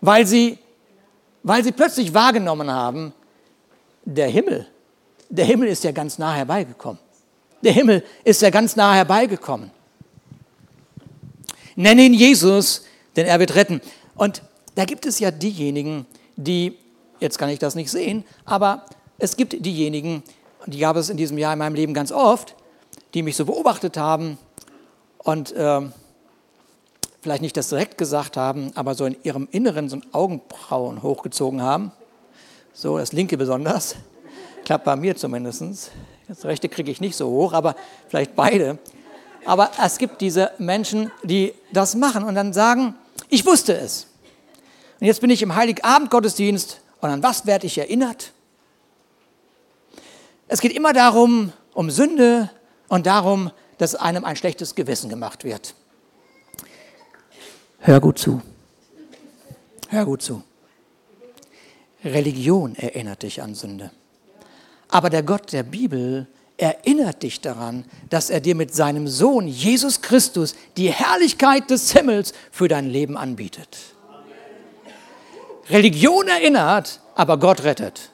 weil 0.00 0.26
sie, 0.26 0.58
weil 1.42 1.62
sie 1.64 1.72
plötzlich 1.72 2.12
wahrgenommen 2.14 2.70
haben, 2.70 3.12
der 4.04 4.28
Himmel, 4.28 4.66
der 5.28 5.46
Himmel 5.46 5.68
ist 5.68 5.84
ja 5.84 5.92
ganz 5.92 6.18
nah 6.18 6.34
herbeigekommen. 6.34 6.98
Der 7.62 7.72
Himmel 7.72 8.04
ist 8.24 8.42
ja 8.42 8.50
ganz 8.50 8.76
nah 8.76 8.94
herbeigekommen. 8.94 9.70
Nenne 11.76 12.02
ihn 12.02 12.14
Jesus, 12.14 12.84
denn 13.16 13.26
er 13.26 13.40
wird 13.40 13.54
retten. 13.54 13.80
Und 14.14 14.42
da 14.74 14.84
gibt 14.84 15.06
es 15.06 15.18
ja 15.18 15.30
diejenigen, 15.30 16.06
die, 16.36 16.76
jetzt 17.20 17.38
kann 17.38 17.48
ich 17.48 17.58
das 17.58 17.74
nicht 17.74 17.90
sehen, 17.90 18.24
aber 18.44 18.84
es 19.18 19.36
gibt 19.36 19.64
diejenigen, 19.64 20.22
die 20.66 20.78
gab 20.78 20.96
es 20.96 21.08
in 21.08 21.16
diesem 21.16 21.38
Jahr 21.38 21.54
in 21.54 21.58
meinem 21.58 21.74
Leben 21.74 21.94
ganz 21.94 22.12
oft, 22.12 22.54
die 23.14 23.22
mich 23.22 23.36
so 23.36 23.46
beobachtet 23.46 23.96
haben 23.96 24.38
und 25.24 25.52
äh, 25.52 25.80
vielleicht 27.22 27.42
nicht 27.42 27.56
das 27.56 27.70
direkt 27.70 27.98
gesagt 27.98 28.36
haben, 28.36 28.70
aber 28.74 28.94
so 28.94 29.06
in 29.06 29.16
ihrem 29.24 29.48
Inneren 29.50 29.88
so 29.88 29.98
Augenbrauen 30.12 31.02
hochgezogen 31.02 31.62
haben. 31.62 31.90
So, 32.74 32.98
das 32.98 33.12
linke 33.12 33.36
besonders. 33.36 33.96
Klappt 34.64 34.84
bei 34.84 34.94
mir 34.96 35.16
zumindest. 35.16 35.90
Das 36.28 36.44
rechte 36.44 36.68
kriege 36.68 36.90
ich 36.90 37.00
nicht 37.00 37.16
so 37.16 37.28
hoch, 37.28 37.52
aber 37.52 37.76
vielleicht 38.08 38.36
beide. 38.36 38.78
Aber 39.46 39.70
es 39.82 39.98
gibt 39.98 40.20
diese 40.20 40.52
Menschen, 40.58 41.10
die 41.22 41.54
das 41.72 41.94
machen 41.94 42.24
und 42.24 42.34
dann 42.34 42.52
sagen, 42.52 42.94
ich 43.28 43.44
wusste 43.44 43.76
es. 43.76 44.06
Und 45.00 45.06
jetzt 45.06 45.20
bin 45.20 45.30
ich 45.30 45.42
im 45.42 45.54
Heiligabend-Gottesdienst 45.54 46.80
und 47.00 47.10
an 47.10 47.22
was 47.22 47.46
werde 47.46 47.66
ich 47.66 47.78
erinnert? 47.78 48.32
Es 50.48 50.60
geht 50.60 50.72
immer 50.72 50.92
darum, 50.92 51.52
um 51.74 51.90
Sünde 51.90 52.50
und 52.88 53.06
darum, 53.06 53.50
dass 53.78 53.94
einem 53.94 54.24
ein 54.24 54.36
schlechtes 54.36 54.74
Gewissen 54.74 55.08
gemacht 55.08 55.44
wird. 55.44 55.74
Hör 57.78 58.00
gut 58.00 58.18
zu. 58.18 58.40
Hör 59.88 60.04
gut 60.04 60.22
zu. 60.22 60.42
Religion 62.04 62.74
erinnert 62.76 63.22
dich 63.22 63.42
an 63.42 63.54
Sünde. 63.54 63.90
Aber 64.88 65.10
der 65.10 65.22
Gott 65.22 65.52
der 65.52 65.62
Bibel 65.62 66.26
erinnert 66.56 67.22
dich 67.22 67.40
daran, 67.40 67.84
dass 68.10 68.30
er 68.30 68.40
dir 68.40 68.54
mit 68.54 68.74
seinem 68.74 69.08
Sohn 69.08 69.48
Jesus 69.48 70.02
Christus 70.02 70.54
die 70.76 70.90
Herrlichkeit 70.90 71.70
des 71.70 71.92
Himmels 71.92 72.32
für 72.50 72.68
dein 72.68 72.88
Leben 72.88 73.16
anbietet. 73.16 73.76
Religion 75.68 76.28
erinnert, 76.28 77.00
aber 77.14 77.38
Gott 77.38 77.64
rettet. 77.64 78.10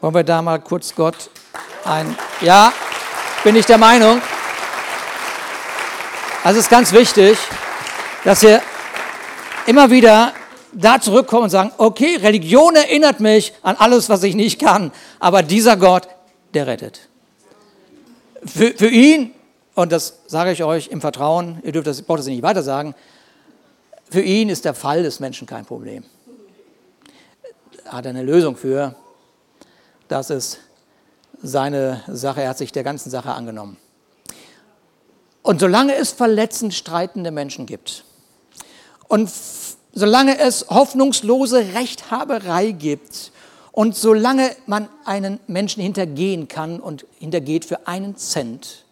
Wollen 0.00 0.14
wir 0.14 0.24
da 0.24 0.40
mal 0.42 0.60
kurz 0.60 0.94
Gott 0.94 1.30
ein... 1.84 2.16
Ja, 2.40 2.72
bin 3.44 3.56
ich 3.56 3.66
der 3.66 3.78
Meinung. 3.78 4.20
Also 6.44 6.58
es 6.58 6.66
ist 6.66 6.70
ganz 6.70 6.92
wichtig, 6.92 7.38
dass 8.24 8.42
wir 8.42 8.60
immer 9.66 9.90
wieder 9.90 10.32
da 10.72 11.00
zurückkommen 11.00 11.44
und 11.44 11.50
sagen, 11.50 11.72
okay, 11.78 12.16
Religion 12.16 12.76
erinnert 12.76 13.20
mich 13.20 13.52
an 13.62 13.76
alles, 13.78 14.08
was 14.08 14.22
ich 14.22 14.34
nicht 14.34 14.60
kann, 14.60 14.92
aber 15.18 15.42
dieser 15.42 15.76
Gott, 15.76 16.08
der 16.54 16.66
rettet. 16.66 17.08
Für, 18.44 18.72
für 18.72 18.88
ihn, 18.88 19.32
und 19.74 19.92
das 19.92 20.20
sage 20.26 20.52
ich 20.52 20.62
euch 20.62 20.88
im 20.88 21.00
Vertrauen, 21.00 21.60
ihr 21.62 21.72
dürft 21.72 21.86
das, 21.86 22.02
braucht 22.02 22.20
das 22.20 22.26
nicht 22.26 22.42
weiter 22.42 22.62
sagen, 22.62 22.94
für 24.10 24.22
ihn 24.22 24.48
ist 24.48 24.64
der 24.64 24.74
Fall 24.74 25.02
des 25.02 25.20
Menschen 25.20 25.46
kein 25.46 25.64
Problem. 25.64 26.04
Er 27.84 27.92
hat 27.92 28.06
eine 28.06 28.22
Lösung 28.22 28.56
für, 28.56 28.94
das 30.08 30.30
ist 30.30 30.60
seine 31.42 32.02
Sache, 32.08 32.42
er 32.42 32.50
hat 32.50 32.58
sich 32.58 32.72
der 32.72 32.82
ganzen 32.82 33.10
Sache 33.10 33.32
angenommen. 33.32 33.76
Und 35.42 35.60
solange 35.60 35.94
es 35.94 36.12
verletzend 36.12 36.74
streitende 36.74 37.30
Menschen 37.30 37.66
gibt 37.66 38.04
und 39.08 39.30
solange 39.92 40.38
es 40.38 40.66
hoffnungslose 40.68 41.74
Rechthaberei 41.74 42.72
gibt 42.72 43.32
und 43.72 43.96
solange 43.96 44.54
man 44.66 44.88
einen 45.04 45.40
Menschen 45.46 45.82
hintergehen 45.82 46.46
kann 46.48 46.78
und 46.78 47.06
hintergeht 47.18 47.64
für 47.64 47.86
einen 47.86 48.16
Cent 48.16 48.84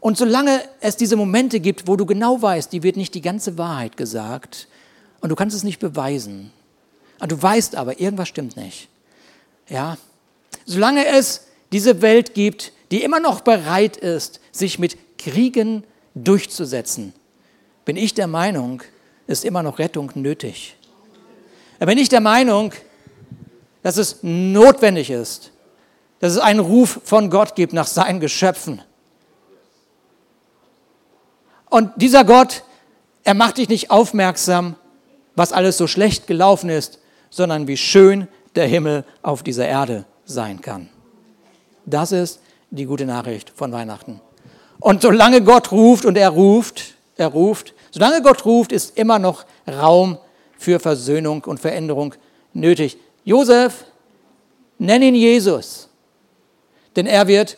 und 0.00 0.16
solange 0.16 0.62
es 0.80 0.96
diese 0.96 1.16
Momente 1.16 1.60
gibt, 1.60 1.88
wo 1.88 1.96
du 1.96 2.06
genau 2.06 2.40
weißt, 2.40 2.72
die 2.72 2.82
wird 2.82 2.96
nicht 2.96 3.14
die 3.14 3.22
ganze 3.22 3.58
Wahrheit 3.58 3.96
gesagt 3.96 4.68
und 5.20 5.30
du 5.30 5.34
kannst 5.34 5.56
es 5.56 5.64
nicht 5.64 5.80
beweisen, 5.80 6.52
du 7.18 7.42
weißt 7.42 7.74
aber, 7.74 7.98
irgendwas 7.98 8.28
stimmt 8.28 8.56
nicht. 8.56 8.88
Ja, 9.68 9.96
solange 10.66 11.06
es 11.06 11.46
diese 11.74 12.02
Welt 12.02 12.34
gibt, 12.34 12.70
die 12.92 13.02
immer 13.02 13.18
noch 13.18 13.40
bereit 13.40 13.96
ist, 13.96 14.38
sich 14.52 14.78
mit 14.78 15.18
Kriegen 15.18 15.82
durchzusetzen, 16.14 17.12
bin 17.84 17.96
ich 17.96 18.14
der 18.14 18.28
Meinung, 18.28 18.80
ist 19.26 19.44
immer 19.44 19.60
noch 19.64 19.80
Rettung 19.80 20.12
nötig. 20.14 20.76
Da 21.80 21.86
bin 21.86 21.98
ich 21.98 22.08
der 22.08 22.20
Meinung, 22.20 22.70
dass 23.82 23.96
es 23.96 24.18
notwendig 24.22 25.10
ist, 25.10 25.50
dass 26.20 26.34
es 26.34 26.38
einen 26.38 26.60
Ruf 26.60 27.00
von 27.02 27.28
Gott 27.28 27.56
gibt 27.56 27.72
nach 27.72 27.88
seinen 27.88 28.20
Geschöpfen. 28.20 28.80
Und 31.68 31.90
dieser 31.96 32.22
Gott, 32.22 32.62
er 33.24 33.34
macht 33.34 33.58
dich 33.58 33.68
nicht 33.68 33.90
aufmerksam, 33.90 34.76
was 35.34 35.52
alles 35.52 35.76
so 35.76 35.88
schlecht 35.88 36.28
gelaufen 36.28 36.70
ist, 36.70 37.00
sondern 37.30 37.66
wie 37.66 37.76
schön 37.76 38.28
der 38.54 38.68
Himmel 38.68 39.04
auf 39.22 39.42
dieser 39.42 39.66
Erde 39.66 40.04
sein 40.24 40.60
kann. 40.60 40.88
Das 41.86 42.12
ist 42.12 42.40
die 42.70 42.86
gute 42.86 43.06
Nachricht 43.06 43.52
von 43.54 43.72
Weihnachten. 43.72 44.20
Und 44.80 45.02
solange 45.02 45.42
Gott 45.42 45.72
ruft 45.72 46.04
und 46.04 46.16
er 46.16 46.30
ruft, 46.30 46.94
er 47.16 47.28
ruft, 47.28 47.74
solange 47.90 48.22
Gott 48.22 48.44
ruft, 48.44 48.72
ist 48.72 48.98
immer 48.98 49.18
noch 49.18 49.44
Raum 49.66 50.18
für 50.58 50.80
Versöhnung 50.80 51.44
und 51.44 51.60
Veränderung 51.60 52.14
nötig. 52.52 52.98
Josef, 53.24 53.84
nenn 54.78 55.02
ihn 55.02 55.14
Jesus, 55.14 55.88
denn 56.96 57.06
er 57.06 57.28
wird 57.28 57.56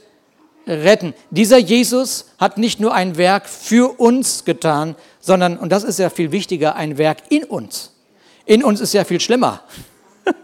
retten. 0.67 1.15
Dieser 1.31 1.59
Jesus 1.59 2.27
hat 2.39 2.59
nicht 2.59 2.81
nur 2.81 2.93
ein 2.95 3.17
Werk 3.17 3.49
für 3.49 3.99
uns 3.99 4.45
getan, 4.45 4.97
sondern, 5.21 5.59
und 5.59 5.71
das 5.71 5.85
ist 5.85 5.99
ja 5.99 6.11
viel 6.11 6.33
wichtiger, 6.33 6.77
ein 6.77 6.99
Werk 6.99 7.19
in 7.31 7.45
uns. 7.45 7.93
In 8.45 8.63
uns 8.63 8.81
ist 8.81 8.93
ja 8.93 9.05
viel 9.05 9.21
schlimmer 9.21 9.63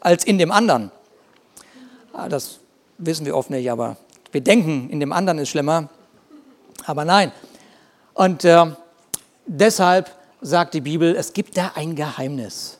als 0.00 0.24
in 0.24 0.38
dem 0.38 0.52
anderen. 0.52 0.90
Ah, 2.12 2.28
das 2.28 2.59
wissen 3.00 3.26
wir 3.26 3.36
oft 3.36 3.50
nicht, 3.50 3.70
aber 3.70 3.96
wir 4.32 4.40
denken, 4.40 4.90
in 4.90 5.00
dem 5.00 5.12
anderen 5.12 5.38
ist 5.38 5.48
schlimmer. 5.48 5.88
Aber 6.86 7.04
nein. 7.04 7.32
Und 8.14 8.44
äh, 8.44 8.66
deshalb 9.46 10.10
sagt 10.40 10.74
die 10.74 10.80
Bibel, 10.80 11.16
es 11.16 11.32
gibt 11.32 11.56
da 11.56 11.72
ein 11.74 11.96
Geheimnis. 11.96 12.78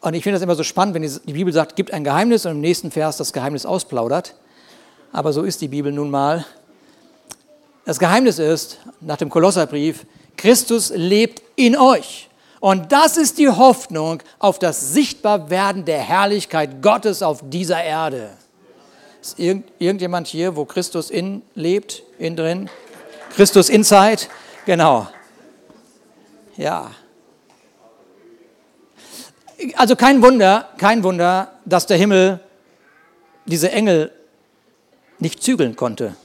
Und 0.00 0.14
ich 0.14 0.22
finde 0.22 0.36
das 0.36 0.42
immer 0.42 0.54
so 0.54 0.62
spannend, 0.62 0.94
wenn 0.94 1.02
die 1.02 1.32
Bibel 1.32 1.52
sagt, 1.52 1.74
gibt 1.74 1.92
ein 1.92 2.04
Geheimnis 2.04 2.46
und 2.46 2.52
im 2.52 2.60
nächsten 2.60 2.90
Vers 2.90 3.16
das 3.16 3.32
Geheimnis 3.32 3.66
ausplaudert. 3.66 4.34
Aber 5.12 5.32
so 5.32 5.42
ist 5.42 5.60
die 5.60 5.68
Bibel 5.68 5.90
nun 5.92 6.10
mal. 6.10 6.44
Das 7.84 7.98
Geheimnis 7.98 8.38
ist, 8.38 8.78
nach 9.00 9.16
dem 9.16 9.30
Kolosserbrief, 9.30 10.06
Christus 10.36 10.92
lebt 10.94 11.42
in 11.56 11.76
euch. 11.76 12.28
Und 12.60 12.92
das 12.92 13.16
ist 13.16 13.38
die 13.38 13.48
Hoffnung 13.48 14.22
auf 14.38 14.58
das 14.58 14.92
Sichtbarwerden 14.92 15.84
der 15.84 16.00
Herrlichkeit 16.00 16.82
Gottes 16.82 17.22
auf 17.22 17.40
dieser 17.48 17.82
Erde. 17.82 18.30
Ist 19.28 19.38
irgend, 19.38 19.70
irgendjemand 19.78 20.26
hier, 20.26 20.56
wo 20.56 20.64
Christus 20.64 21.10
in 21.10 21.42
lebt, 21.54 22.02
in 22.18 22.34
drin? 22.34 22.70
Christus 23.36 23.68
inside? 23.68 24.22
Genau. 24.64 25.06
Ja. 26.56 26.92
Also 29.74 29.96
kein 29.96 30.22
Wunder, 30.22 30.70
kein 30.78 31.02
Wunder, 31.02 31.52
dass 31.66 31.84
der 31.84 31.98
Himmel 31.98 32.40
diese 33.44 33.70
Engel 33.70 34.12
nicht 35.18 35.42
zügeln 35.42 35.76
konnte. 35.76 36.16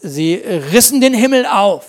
Sie 0.00 0.36
rissen 0.36 1.02
den 1.02 1.12
Himmel 1.12 1.44
auf 1.44 1.84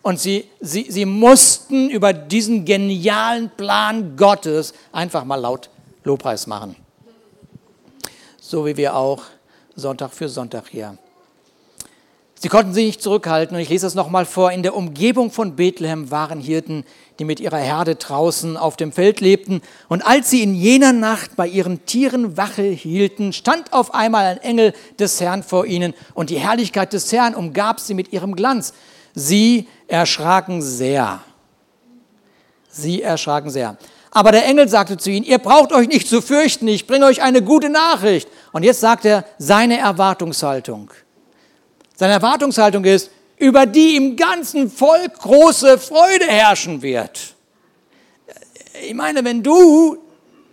und 0.00 0.18
sie, 0.18 0.48
sie, 0.60 0.86
sie 0.88 1.04
mussten 1.04 1.90
über 1.90 2.14
diesen 2.14 2.64
genialen 2.64 3.50
Plan 3.50 4.16
Gottes 4.16 4.72
einfach 4.90 5.24
mal 5.24 5.36
laut 5.36 5.68
Lobpreis 6.04 6.46
machen. 6.46 6.87
So 8.50 8.64
wie 8.64 8.78
wir 8.78 8.96
auch 8.96 9.24
Sonntag 9.76 10.10
für 10.14 10.26
Sonntag 10.30 10.68
hier. 10.70 10.96
Sie 12.34 12.48
konnten 12.48 12.72
sich 12.72 12.86
nicht 12.86 13.02
zurückhalten 13.02 13.54
und 13.54 13.60
ich 13.60 13.68
lese 13.68 13.86
es 13.86 13.94
nochmal 13.94 14.24
vor. 14.24 14.52
In 14.52 14.62
der 14.62 14.74
Umgebung 14.74 15.30
von 15.30 15.54
Bethlehem 15.54 16.10
waren 16.10 16.40
Hirten, 16.40 16.84
die 17.18 17.26
mit 17.26 17.40
ihrer 17.40 17.58
Herde 17.58 17.96
draußen 17.96 18.56
auf 18.56 18.78
dem 18.78 18.90
Feld 18.90 19.20
lebten. 19.20 19.60
Und 19.90 20.00
als 20.00 20.30
sie 20.30 20.42
in 20.42 20.54
jener 20.54 20.94
Nacht 20.94 21.36
bei 21.36 21.46
ihren 21.46 21.84
Tieren 21.84 22.38
Wache 22.38 22.62
hielten, 22.62 23.34
stand 23.34 23.74
auf 23.74 23.92
einmal 23.92 24.24
ein 24.24 24.38
Engel 24.38 24.72
des 24.98 25.20
Herrn 25.20 25.42
vor 25.42 25.66
ihnen 25.66 25.92
und 26.14 26.30
die 26.30 26.38
Herrlichkeit 26.38 26.94
des 26.94 27.12
Herrn 27.12 27.34
umgab 27.34 27.80
sie 27.80 27.92
mit 27.92 28.14
ihrem 28.14 28.34
Glanz. 28.34 28.72
Sie 29.14 29.68
erschraken 29.88 30.62
sehr. 30.62 31.20
Sie 32.70 33.02
erschraken 33.02 33.50
sehr. 33.50 33.76
Aber 34.10 34.32
der 34.32 34.46
Engel 34.46 34.68
sagte 34.68 34.96
zu 34.96 35.10
ihnen, 35.10 35.24
ihr 35.24 35.38
braucht 35.38 35.72
euch 35.72 35.88
nicht 35.88 36.08
zu 36.08 36.22
fürchten, 36.22 36.66
ich 36.66 36.86
bringe 36.86 37.06
euch 37.06 37.22
eine 37.22 37.42
gute 37.42 37.68
Nachricht. 37.68 38.28
Und 38.58 38.64
jetzt 38.64 38.80
sagt 38.80 39.04
er 39.04 39.24
seine 39.38 39.78
Erwartungshaltung. 39.78 40.90
Seine 41.94 42.14
Erwartungshaltung 42.14 42.84
ist, 42.84 43.08
über 43.36 43.66
die 43.66 43.94
im 43.94 44.16
ganzen 44.16 44.68
Volk 44.68 45.16
große 45.16 45.78
Freude 45.78 46.26
herrschen 46.26 46.82
wird. 46.82 47.36
Ich 48.84 48.94
meine, 48.94 49.24
wenn 49.24 49.44
du 49.44 49.98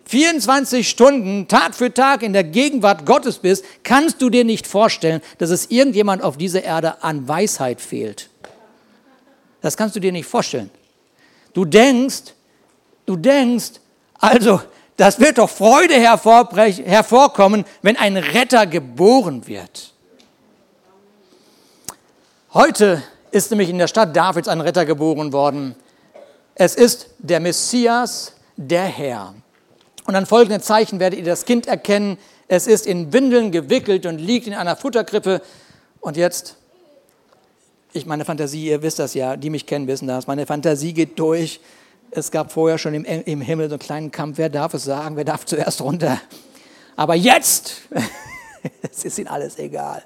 24 0.05 0.88
Stunden 0.88 1.47
Tag 1.47 1.74
für 1.74 1.91
Tag 1.91 2.22
in 2.22 2.33
der 2.33 2.44
Gegenwart 2.44 3.07
Gottes 3.07 3.39
bist, 3.39 3.65
kannst 3.81 4.22
du 4.22 4.29
dir 4.29 4.44
nicht 4.44 4.68
vorstellen, 4.68 5.20
dass 5.39 5.50
es 5.50 5.72
irgendjemand 5.72 6.22
auf 6.22 6.37
dieser 6.37 6.63
Erde 6.63 7.01
an 7.01 7.27
Weisheit 7.27 7.81
fehlt. 7.81 8.29
Das 9.61 9.75
kannst 9.75 9.96
du 9.96 10.00
dir 10.00 10.11
nicht 10.11 10.27
vorstellen. 10.27 10.70
Du 11.55 11.65
denkst, 11.65 12.35
du 13.07 13.15
denkst, 13.15 13.79
also, 14.20 14.61
das 14.98 15.20
wird 15.20 15.38
doch 15.38 15.50
Freude 15.50 15.96
hervorkommen, 15.96 17.66
wenn 17.81 17.98
ein 17.98 18.18
Retter 18.18 18.66
geboren 18.66 19.46
wird. 19.48 19.94
Heute 22.53 23.03
ist 23.31 23.51
nämlich 23.51 23.70
in 23.70 23.77
der 23.77 23.88
Stadt 23.88 24.16
Davids 24.16 24.48
ein 24.48 24.62
Retter 24.62 24.86
geboren 24.86 25.34
worden. 25.34 25.75
Es 26.55 26.75
ist 26.75 27.10
der 27.18 27.42
Messias, 27.42 28.31
der 28.55 28.86
Herr. 28.86 29.34
Und 30.05 30.16
an 30.16 30.25
folgenden 30.25 30.62
Zeichen 30.62 31.01
werdet 31.01 31.20
ihr 31.20 31.25
das 31.25 31.44
Kind 31.44 31.68
erkennen. 31.68 32.18
Es 32.48 32.66
ist 32.66 32.88
in 32.88 33.12
Windeln 33.12 33.51
gewickelt 33.51 34.05
und 34.05 34.20
liegt 34.20 34.48
in 34.48 34.53
einer 34.53 34.77
Futterkrippe. 34.77 35.42
Und 36.00 36.16
jetzt, 36.16 36.55
ich 37.92 38.05
meine 38.05 38.24
Fantasie, 38.24 38.68
ihr 38.68 38.81
wisst 38.81 39.00
das 39.00 39.14
ja, 39.14 39.36
die 39.36 39.50
mich 39.50 39.66
kennen, 39.66 39.88
wissen 39.88 40.08
das. 40.08 40.27
Meine 40.27 40.46
Fantasie 40.46 40.94
geht 40.94 41.20
durch. 41.20 41.60
Es 42.17 42.31
gab 42.31 42.53
vorher 42.53 42.77
schon 42.77 42.93
im, 42.93 43.03
im 43.03 43.41
Himmel 43.41 43.67
so 43.67 43.73
einen 43.73 43.79
kleinen 43.79 44.09
Kampf. 44.11 44.37
Wer 44.37 44.47
darf 44.47 44.73
es 44.73 44.85
sagen? 44.85 45.17
Wer 45.17 45.25
darf 45.25 45.45
zuerst 45.45 45.81
runter? 45.81 46.21
Aber 46.95 47.13
jetzt, 47.13 47.81
es 48.89 49.03
ist 49.03 49.19
ihnen 49.19 49.27
alles 49.27 49.59
egal. 49.59 50.01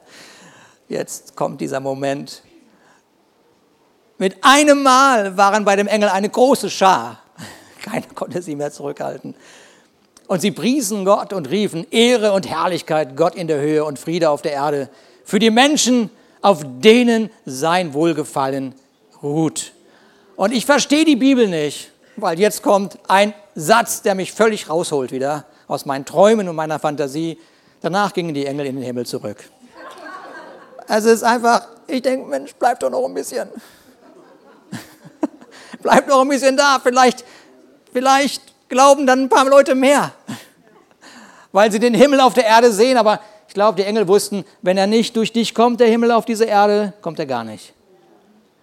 Jetzt 0.88 1.36
kommt 1.36 1.62
dieser 1.62 1.80
Moment. 1.80 2.42
Mit 4.18 4.38
einem 4.42 4.82
Mal 4.82 5.38
waren 5.38 5.64
bei 5.66 5.76
dem 5.76 5.86
Engel 5.86 6.10
eine 6.10 6.30
große 6.30 6.72
Schar. 6.72 7.20
Keiner 7.84 8.08
konnte 8.16 8.42
sie 8.42 8.56
mehr 8.56 8.72
zurückhalten. 8.72 9.36
Und 10.28 10.42
sie 10.42 10.52
priesen 10.52 11.06
Gott 11.06 11.32
und 11.32 11.48
riefen 11.52 11.86
Ehre 11.92 12.34
und 12.34 12.50
Herrlichkeit 12.50 13.16
Gott 13.16 13.36
in 13.36 13.48
der 13.48 13.62
Höhe 13.62 13.86
und 13.86 14.00
Friede 14.00 14.32
auf 14.32 14.42
der 14.42 14.54
Erde 14.54 14.90
für 15.24 15.38
die 15.38 15.52
Menschen, 15.52 16.10
auf 16.42 16.64
denen 16.66 17.30
sein 17.46 17.94
Wohlgefallen 17.94 18.74
ruht. 19.22 19.74
Und 20.36 20.54
ich 20.54 20.66
verstehe 20.66 21.06
die 21.06 21.16
Bibel 21.16 21.48
nicht, 21.48 21.92
weil 22.22 22.40
jetzt 22.40 22.64
kommt 22.64 22.98
ein 23.08 23.34
Satz, 23.56 24.02
der 24.02 24.16
mich 24.16 24.32
völlig 24.32 24.70
rausholt 24.70 25.12
wieder 25.12 25.46
aus 25.68 25.86
meinen 25.86 26.06
Träumen 26.06 26.50
und 26.50 26.56
meiner 26.56 26.80
Fantasie. 26.80 27.40
Danach 27.82 28.14
gingen 28.14 28.34
die 28.34 28.46
Engel 28.46 28.66
in 28.66 28.76
den 28.76 28.84
Himmel 28.84 29.06
zurück. 29.06 29.38
Also 30.88 31.10
es 31.10 31.16
ist 31.16 31.24
einfach, 31.24 31.68
ich 31.88 32.02
denke, 32.02 32.28
Mensch, 32.28 32.54
bleib 32.58 32.80
doch 32.80 32.90
noch 32.90 33.06
ein 33.06 33.14
bisschen. 33.14 33.50
bleib 35.82 36.08
noch 36.08 36.22
ein 36.22 36.28
bisschen 36.28 36.58
da. 36.58 36.80
Vielleicht, 36.82 37.24
vielleicht 37.94 38.42
glauben 38.70 39.06
dann 39.06 39.24
ein 39.24 39.30
paar 39.30 39.46
Leute 39.46 39.76
mehr, 39.76 40.12
weil 41.52 41.72
sie 41.72 41.80
den 41.80 41.94
Himmel 41.94 42.20
auf 42.20 42.34
der 42.34 42.46
Erde 42.46 42.72
sehen. 42.72 42.98
Aber 42.98 43.20
ich 43.48 43.54
glaube, 43.54 43.82
die 43.82 43.88
Engel 43.88 44.08
wussten, 44.08 44.46
wenn 44.62 44.78
er 44.78 44.88
nicht 44.88 45.16
durch 45.16 45.32
dich 45.32 45.54
kommt, 45.54 45.80
der 45.80 45.88
Himmel 45.88 46.12
auf 46.12 46.26
diese 46.26 46.46
Erde, 46.46 46.94
kommt 47.02 47.20
er 47.20 47.26
gar 47.26 47.44
nicht. 47.44 47.74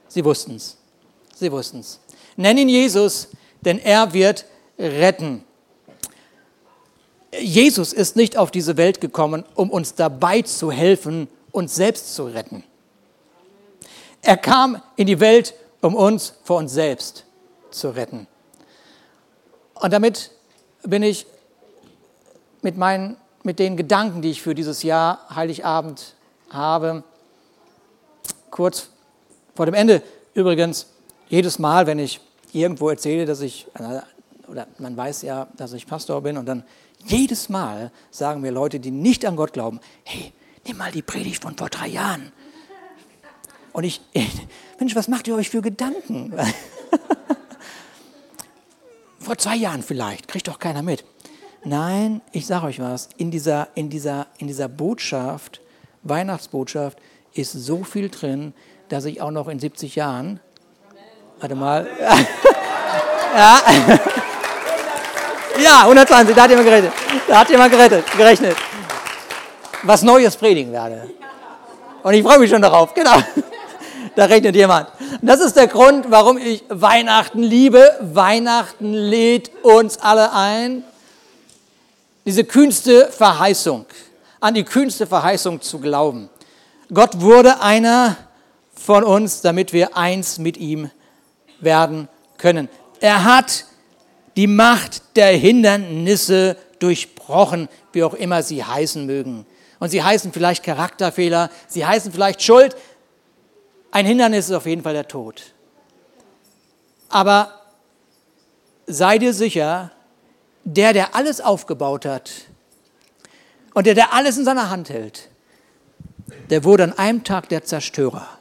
Sie 0.08 0.24
wussten 0.24 0.56
es. 0.56 0.76
Sie 1.34 1.50
wussten 1.52 1.80
es. 1.80 2.00
Nenn 2.36 2.58
ihn 2.58 2.68
Jesus, 2.68 3.28
denn 3.66 3.78
er 3.78 4.14
wird 4.14 4.46
retten. 4.78 5.44
Jesus 7.38 7.92
ist 7.92 8.16
nicht 8.16 8.38
auf 8.38 8.50
diese 8.50 8.78
Welt 8.78 9.00
gekommen, 9.02 9.44
um 9.54 9.70
uns 9.70 9.94
dabei 9.94 10.40
zu 10.40 10.70
helfen, 10.70 11.28
uns 11.50 11.74
selbst 11.74 12.14
zu 12.14 12.26
retten. 12.26 12.64
Er 14.22 14.36
kam 14.36 14.80
in 14.96 15.06
die 15.06 15.20
Welt, 15.20 15.54
um 15.82 15.94
uns 15.94 16.34
vor 16.44 16.58
uns 16.58 16.72
selbst 16.72 17.24
zu 17.70 17.90
retten. 17.90 18.26
Und 19.74 19.92
damit 19.92 20.30
bin 20.82 21.02
ich 21.02 21.26
mit, 22.62 22.76
meinen, 22.76 23.16
mit 23.42 23.58
den 23.58 23.76
Gedanken, 23.76 24.22
die 24.22 24.30
ich 24.30 24.40
für 24.40 24.54
dieses 24.54 24.82
Jahr 24.82 25.26
Heiligabend 25.34 26.14
habe, 26.50 27.04
kurz 28.50 28.88
vor 29.54 29.66
dem 29.66 29.74
Ende 29.74 30.02
übrigens, 30.34 30.86
jedes 31.28 31.58
Mal, 31.58 31.86
wenn 31.86 31.98
ich 31.98 32.20
irgendwo 32.56 32.88
erzähle, 32.88 33.26
dass 33.26 33.40
ich, 33.40 33.66
oder 34.48 34.66
man 34.78 34.96
weiß 34.96 35.22
ja, 35.22 35.48
dass 35.56 35.72
ich 35.72 35.86
Pastor 35.86 36.22
bin, 36.22 36.38
und 36.38 36.46
dann 36.46 36.64
jedes 37.04 37.48
Mal 37.48 37.92
sagen 38.10 38.40
mir 38.40 38.50
Leute, 38.50 38.80
die 38.80 38.90
nicht 38.90 39.24
an 39.24 39.36
Gott 39.36 39.52
glauben, 39.52 39.80
hey, 40.04 40.32
nimm 40.66 40.78
mal 40.78 40.90
die 40.90 41.02
Predigt 41.02 41.42
von 41.42 41.56
vor 41.56 41.68
drei 41.68 41.88
Jahren. 41.88 42.32
Und 43.72 43.84
ich, 43.84 44.00
Mensch, 44.78 44.96
was 44.96 45.08
macht 45.08 45.28
ihr 45.28 45.36
euch 45.36 45.50
für 45.50 45.62
Gedanken? 45.62 46.32
vor 49.20 49.38
zwei 49.38 49.56
Jahren 49.56 49.82
vielleicht, 49.82 50.28
kriegt 50.28 50.48
doch 50.48 50.58
keiner 50.58 50.82
mit. 50.82 51.04
Nein, 51.64 52.20
ich 52.32 52.46
sage 52.46 52.66
euch 52.66 52.80
was, 52.80 53.08
in 53.16 53.30
dieser, 53.30 53.68
in, 53.74 53.90
dieser, 53.90 54.28
in 54.38 54.46
dieser 54.46 54.68
Botschaft, 54.68 55.60
Weihnachtsbotschaft, 56.04 56.98
ist 57.34 57.52
so 57.52 57.84
viel 57.84 58.08
drin, 58.08 58.54
dass 58.88 59.04
ich 59.04 59.20
auch 59.20 59.32
noch 59.32 59.48
in 59.48 59.58
70 59.58 59.96
Jahren, 59.96 60.40
warte 61.40 61.54
mal, 61.54 61.86
ja, 63.36 63.60
ja, 65.62 65.80
120, 65.82 66.34
da 66.34 66.42
hat 66.42 66.50
jemand 66.50 66.66
gerettet, 66.66 66.92
da 67.28 67.38
hat 67.40 67.50
jemand 67.50 67.72
gerettet, 67.72 68.04
gerechnet 68.16 68.56
was 69.86 70.02
Neues 70.02 70.36
predigen 70.36 70.72
werde. 70.72 71.10
Und 72.02 72.14
ich 72.14 72.22
freue 72.22 72.38
mich 72.38 72.50
schon 72.50 72.62
darauf, 72.62 72.94
genau. 72.94 73.16
Da 74.14 74.24
rechnet 74.24 74.54
jemand. 74.54 74.88
Das 75.20 75.40
ist 75.40 75.56
der 75.56 75.66
Grund, 75.66 76.06
warum 76.10 76.38
ich 76.38 76.64
Weihnachten 76.68 77.42
liebe. 77.42 77.98
Weihnachten 78.00 78.94
lädt 78.94 79.50
uns 79.62 79.98
alle 79.98 80.32
ein. 80.32 80.84
Diese 82.24 82.44
kühnste 82.44 83.08
Verheißung. 83.08 83.86
an 84.38 84.54
die 84.54 84.64
kühnste 84.64 85.06
Verheißung 85.06 85.60
zu 85.60 85.80
glauben. 85.80 86.28
Gott 86.92 87.20
wurde 87.20 87.60
einer 87.60 88.16
von 88.74 89.02
uns, 89.02 89.40
damit 89.40 89.72
wir 89.72 89.96
eins 89.96 90.38
mit 90.38 90.56
ihm 90.56 90.90
werden 91.60 92.08
können. 92.38 92.68
Er 93.00 93.24
hat 93.24 93.64
die 94.36 94.46
Macht 94.46 95.16
der 95.16 95.28
Hindernisse 95.28 96.56
durchbrochen, 96.78 97.68
wie 97.92 98.04
auch 98.04 98.14
immer 98.14 98.42
sie 98.42 98.62
heißen 98.62 99.06
mögen. 99.06 99.46
Und 99.78 99.90
sie 99.90 100.02
heißen 100.02 100.32
vielleicht 100.32 100.62
Charakterfehler, 100.62 101.50
sie 101.68 101.84
heißen 101.84 102.12
vielleicht 102.12 102.42
Schuld. 102.42 102.76
Ein 103.90 104.06
Hindernis 104.06 104.46
ist 104.46 104.54
auf 104.54 104.66
jeden 104.66 104.82
Fall 104.82 104.94
der 104.94 105.08
Tod. 105.08 105.54
Aber 107.08 107.60
sei 108.86 109.18
dir 109.18 109.32
sicher, 109.32 109.92
der, 110.64 110.92
der 110.92 111.14
alles 111.14 111.40
aufgebaut 111.40 112.04
hat 112.04 112.30
und 113.74 113.86
der, 113.86 113.94
der 113.94 114.12
alles 114.12 114.36
in 114.36 114.44
seiner 114.44 114.70
Hand 114.70 114.90
hält, 114.90 115.28
der 116.50 116.64
wurde 116.64 116.84
an 116.84 116.92
einem 116.92 117.24
Tag 117.24 117.48
der 117.48 117.64
Zerstörer. 117.64 118.28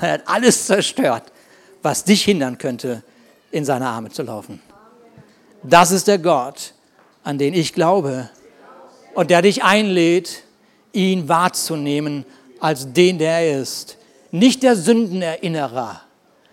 Er 0.00 0.12
hat 0.12 0.22
alles 0.26 0.66
zerstört, 0.66 1.24
was 1.88 2.04
dich 2.04 2.22
hindern 2.22 2.58
könnte, 2.58 3.02
in 3.50 3.64
seine 3.64 3.88
Arme 3.88 4.10
zu 4.10 4.22
laufen. 4.22 4.60
Das 5.62 5.90
ist 5.90 6.06
der 6.06 6.18
Gott, 6.18 6.74
an 7.24 7.38
den 7.38 7.54
ich 7.54 7.72
glaube 7.72 8.28
und 9.14 9.30
der 9.30 9.40
dich 9.40 9.64
einlädt, 9.64 10.42
ihn 10.92 11.30
wahrzunehmen 11.30 12.26
als 12.60 12.92
den, 12.92 13.16
der 13.16 13.38
er 13.38 13.62
ist. 13.62 13.96
Nicht 14.32 14.64
der 14.64 14.76
Sündenerinnerer, 14.76 16.02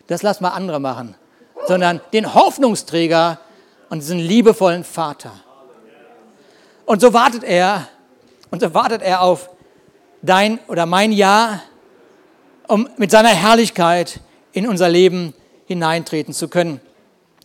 das 0.07 0.23
lass 0.23 0.39
mal 0.39 0.51
andere 0.51 0.79
machen, 0.79 1.15
sondern 1.67 1.99
den 2.13 2.33
Hoffnungsträger 2.33 3.37
und 3.89 3.99
diesen 3.99 4.19
liebevollen 4.19 4.85
Vater. 4.85 5.33
Und 6.85 7.01
so 7.01 7.11
wartet 7.11 7.43
er, 7.43 7.89
und 8.51 8.61
so 8.61 8.73
wartet 8.73 9.01
er 9.01 9.21
auf 9.21 9.49
dein 10.21 10.59
oder 10.69 10.85
mein 10.85 11.11
Ja, 11.11 11.61
um 12.69 12.87
mit 12.95 13.11
seiner 13.11 13.35
Herrlichkeit 13.35 14.21
in 14.55 14.67
unser 14.67 14.87
Leben 14.87 15.33
hineintreten 15.65 16.33
zu 16.33 16.47
können, 16.47 16.79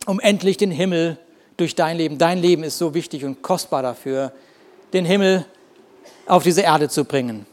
um 0.05 0.19
endlich 0.21 0.55
den 0.55 0.71
Himmel 0.71 1.19
durch 1.57 1.75
dein 1.75 1.97
Leben, 1.97 2.17
dein 2.17 2.39
Leben 2.39 2.63
ist 2.63 2.77
so 2.77 2.93
wichtig 2.93 3.25
und 3.25 3.41
kostbar 3.41 3.83
dafür, 3.83 4.31
den 4.93 5.03
Himmel 5.03 5.45
auf 6.25 6.43
diese 6.43 6.61
Erde 6.61 6.87
zu 6.87 7.03
bringen. 7.03 7.45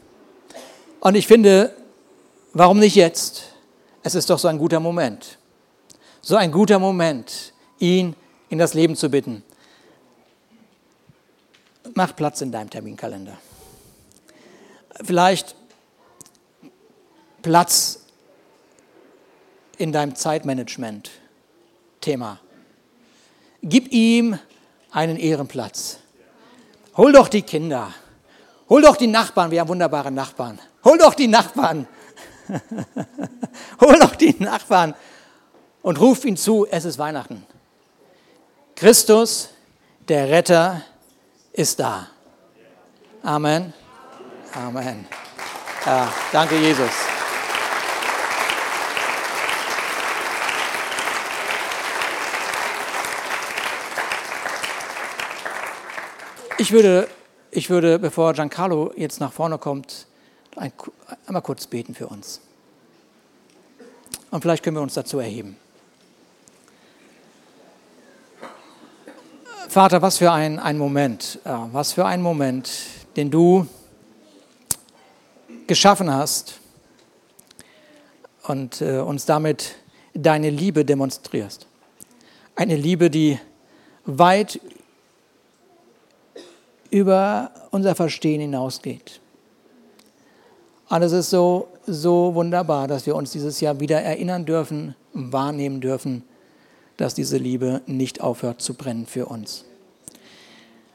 Und 1.01 1.15
ich 1.15 1.27
finde, 1.27 1.75
warum 2.53 2.79
nicht 2.79 2.95
jetzt? 2.95 3.53
Es 4.01 4.15
ist 4.15 4.29
doch 4.29 4.39
so 4.39 4.47
ein 4.47 4.57
guter 4.57 4.79
Moment. 4.79 5.37
So 6.21 6.37
ein 6.37 6.53
guter 6.53 6.79
Moment, 6.79 7.53
ihn 7.79 8.15
in 8.47 8.59
das 8.59 8.73
Leben 8.73 8.95
zu 8.95 9.09
bitten. 9.09 9.43
Mach 11.95 12.15
Platz 12.15 12.39
in 12.39 12.51
deinem 12.51 12.69
Terminkalender. 12.69 13.37
Vielleicht 15.03 15.53
Platz 17.41 17.98
in 19.79 19.91
deinem 19.91 20.15
Zeitmanagement-Thema. 20.15 22.39
Gib 23.63 23.91
ihm 23.91 24.37
einen 24.91 25.17
Ehrenplatz. 25.17 25.97
Hol 26.97 27.13
doch 27.13 27.29
die 27.29 27.41
Kinder. 27.41 27.91
Hol 28.69 28.81
doch 28.81 28.97
die 28.97 29.07
Nachbarn. 29.07 29.51
Wir 29.51 29.61
haben 29.61 29.69
wunderbare 29.69 30.11
Nachbarn. 30.11 30.59
Hol 30.83 30.97
doch 30.97 31.13
die 31.13 31.27
Nachbarn. 31.27 31.87
Hol 33.81 33.99
doch 33.99 34.15
die 34.15 34.35
Nachbarn 34.39 34.95
und 35.81 35.99
ruf 35.99 36.25
ihn 36.25 36.37
zu, 36.37 36.67
es 36.69 36.85
ist 36.85 36.97
Weihnachten. 36.97 37.45
Christus, 38.75 39.49
der 40.07 40.29
Retter, 40.29 40.81
ist 41.53 41.79
da. 41.79 42.07
Amen. 43.23 43.73
Amen. 44.53 45.05
Ja, 45.85 46.11
danke, 46.31 46.57
Jesus. 46.57 47.18
Ich 56.59 56.73
würde, 56.73 57.07
ich 57.51 57.69
würde, 57.69 57.99
bevor 57.99 58.33
Giancarlo 58.33 58.91
jetzt 58.97 59.21
nach 59.21 59.31
vorne 59.31 59.57
kommt, 59.57 60.07
ein, 60.57 60.73
einmal 61.25 61.41
kurz 61.41 61.65
beten 61.67 61.95
für 61.95 62.07
uns. 62.07 62.41
Und 64.29 64.41
vielleicht 64.41 64.61
können 64.61 64.75
wir 64.75 64.81
uns 64.81 64.93
dazu 64.93 65.19
erheben. 65.19 65.55
Vater, 69.69 70.01
was 70.01 70.17
für 70.17 70.33
ein, 70.33 70.59
ein 70.59 70.77
Moment, 70.77 71.39
äh, 71.45 71.49
was 71.71 71.93
für 71.93 72.05
ein 72.05 72.21
Moment, 72.21 72.69
den 73.15 73.31
du 73.31 73.65
geschaffen 75.65 76.13
hast 76.13 76.59
und 78.43 78.81
äh, 78.81 78.97
uns 78.99 79.25
damit 79.25 79.75
deine 80.13 80.49
Liebe 80.49 80.83
demonstrierst. 80.83 81.67
Eine 82.57 82.75
Liebe, 82.75 83.09
die 83.09 83.39
weit 84.03 84.59
über 86.91 87.51
unser 87.71 87.95
Verstehen 87.95 88.41
hinausgeht. 88.41 89.21
Und 90.89 91.01
es 91.03 91.11
ist 91.11 91.29
so, 91.29 91.67
so 91.85 92.33
wunderbar, 92.33 92.87
dass 92.87 93.05
wir 93.05 93.15
uns 93.15 93.31
dieses 93.31 93.61
Jahr 93.61 93.79
wieder 93.79 94.01
erinnern 94.01 94.45
dürfen, 94.45 94.95
wahrnehmen 95.13 95.81
dürfen, 95.81 96.23
dass 96.97 97.13
diese 97.13 97.37
Liebe 97.37 97.81
nicht 97.85 98.21
aufhört 98.21 98.61
zu 98.61 98.73
brennen 98.73 99.05
für 99.05 99.27
uns. 99.27 99.65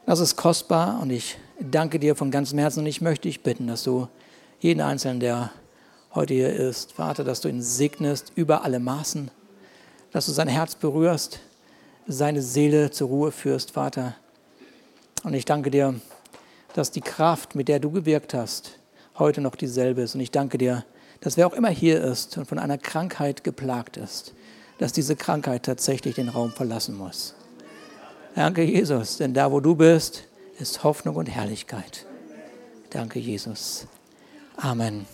Das 0.05 0.19
ist 0.19 0.35
kostbar 0.35 0.99
und 1.01 1.09
ich 1.09 1.37
danke 1.59 1.97
dir 1.97 2.15
von 2.15 2.29
ganzem 2.29 2.59
Herzen 2.59 2.81
und 2.81 2.85
ich 2.85 3.01
möchte 3.01 3.27
dich 3.27 3.41
bitten, 3.41 3.67
dass 3.67 3.83
du 3.83 4.07
jeden 4.59 4.81
Einzelnen, 4.81 5.19
der 5.19 5.51
heute 6.13 6.33
hier 6.33 6.53
ist, 6.53 6.91
Vater, 6.93 7.23
dass 7.23 7.41
du 7.41 7.47
ihn 7.47 7.61
segnest 7.61 8.31
über 8.35 8.63
alle 8.63 8.79
Maßen, 8.79 9.31
dass 10.11 10.27
du 10.27 10.31
sein 10.31 10.47
Herz 10.47 10.75
berührst, 10.75 11.39
seine 12.07 12.41
Seele 12.41 12.91
zur 12.91 13.07
Ruhe 13.07 13.31
führst, 13.31 13.71
Vater. 13.71 14.15
Und 15.25 15.33
ich 15.33 15.43
danke 15.43 15.71
dir, 15.71 15.99
dass 16.75 16.91
die 16.91 17.01
Kraft, 17.01 17.55
mit 17.55 17.67
der 17.67 17.79
du 17.79 17.89
gewirkt 17.89 18.35
hast, 18.35 18.77
heute 19.17 19.41
noch 19.41 19.55
dieselbe 19.55 20.03
ist. 20.03 20.13
Und 20.13 20.21
ich 20.21 20.29
danke 20.29 20.59
dir, 20.59 20.85
dass 21.19 21.35
wer 21.35 21.47
auch 21.47 21.53
immer 21.53 21.69
hier 21.69 21.99
ist 22.03 22.37
und 22.37 22.47
von 22.47 22.59
einer 22.59 22.77
Krankheit 22.77 23.43
geplagt 23.43 23.97
ist, 23.97 24.35
dass 24.77 24.93
diese 24.93 25.15
Krankheit 25.15 25.63
tatsächlich 25.63 26.13
den 26.13 26.29
Raum 26.29 26.51
verlassen 26.51 26.95
muss. 26.95 27.33
Danke, 28.35 28.61
Jesus, 28.61 29.17
denn 29.17 29.33
da, 29.33 29.51
wo 29.51 29.61
du 29.61 29.73
bist, 29.73 30.25
ist 30.59 30.83
Hoffnung 30.83 31.15
und 31.15 31.25
Herrlichkeit. 31.25 32.05
Danke, 32.91 33.17
Jesus. 33.17 33.87
Amen. 34.57 35.07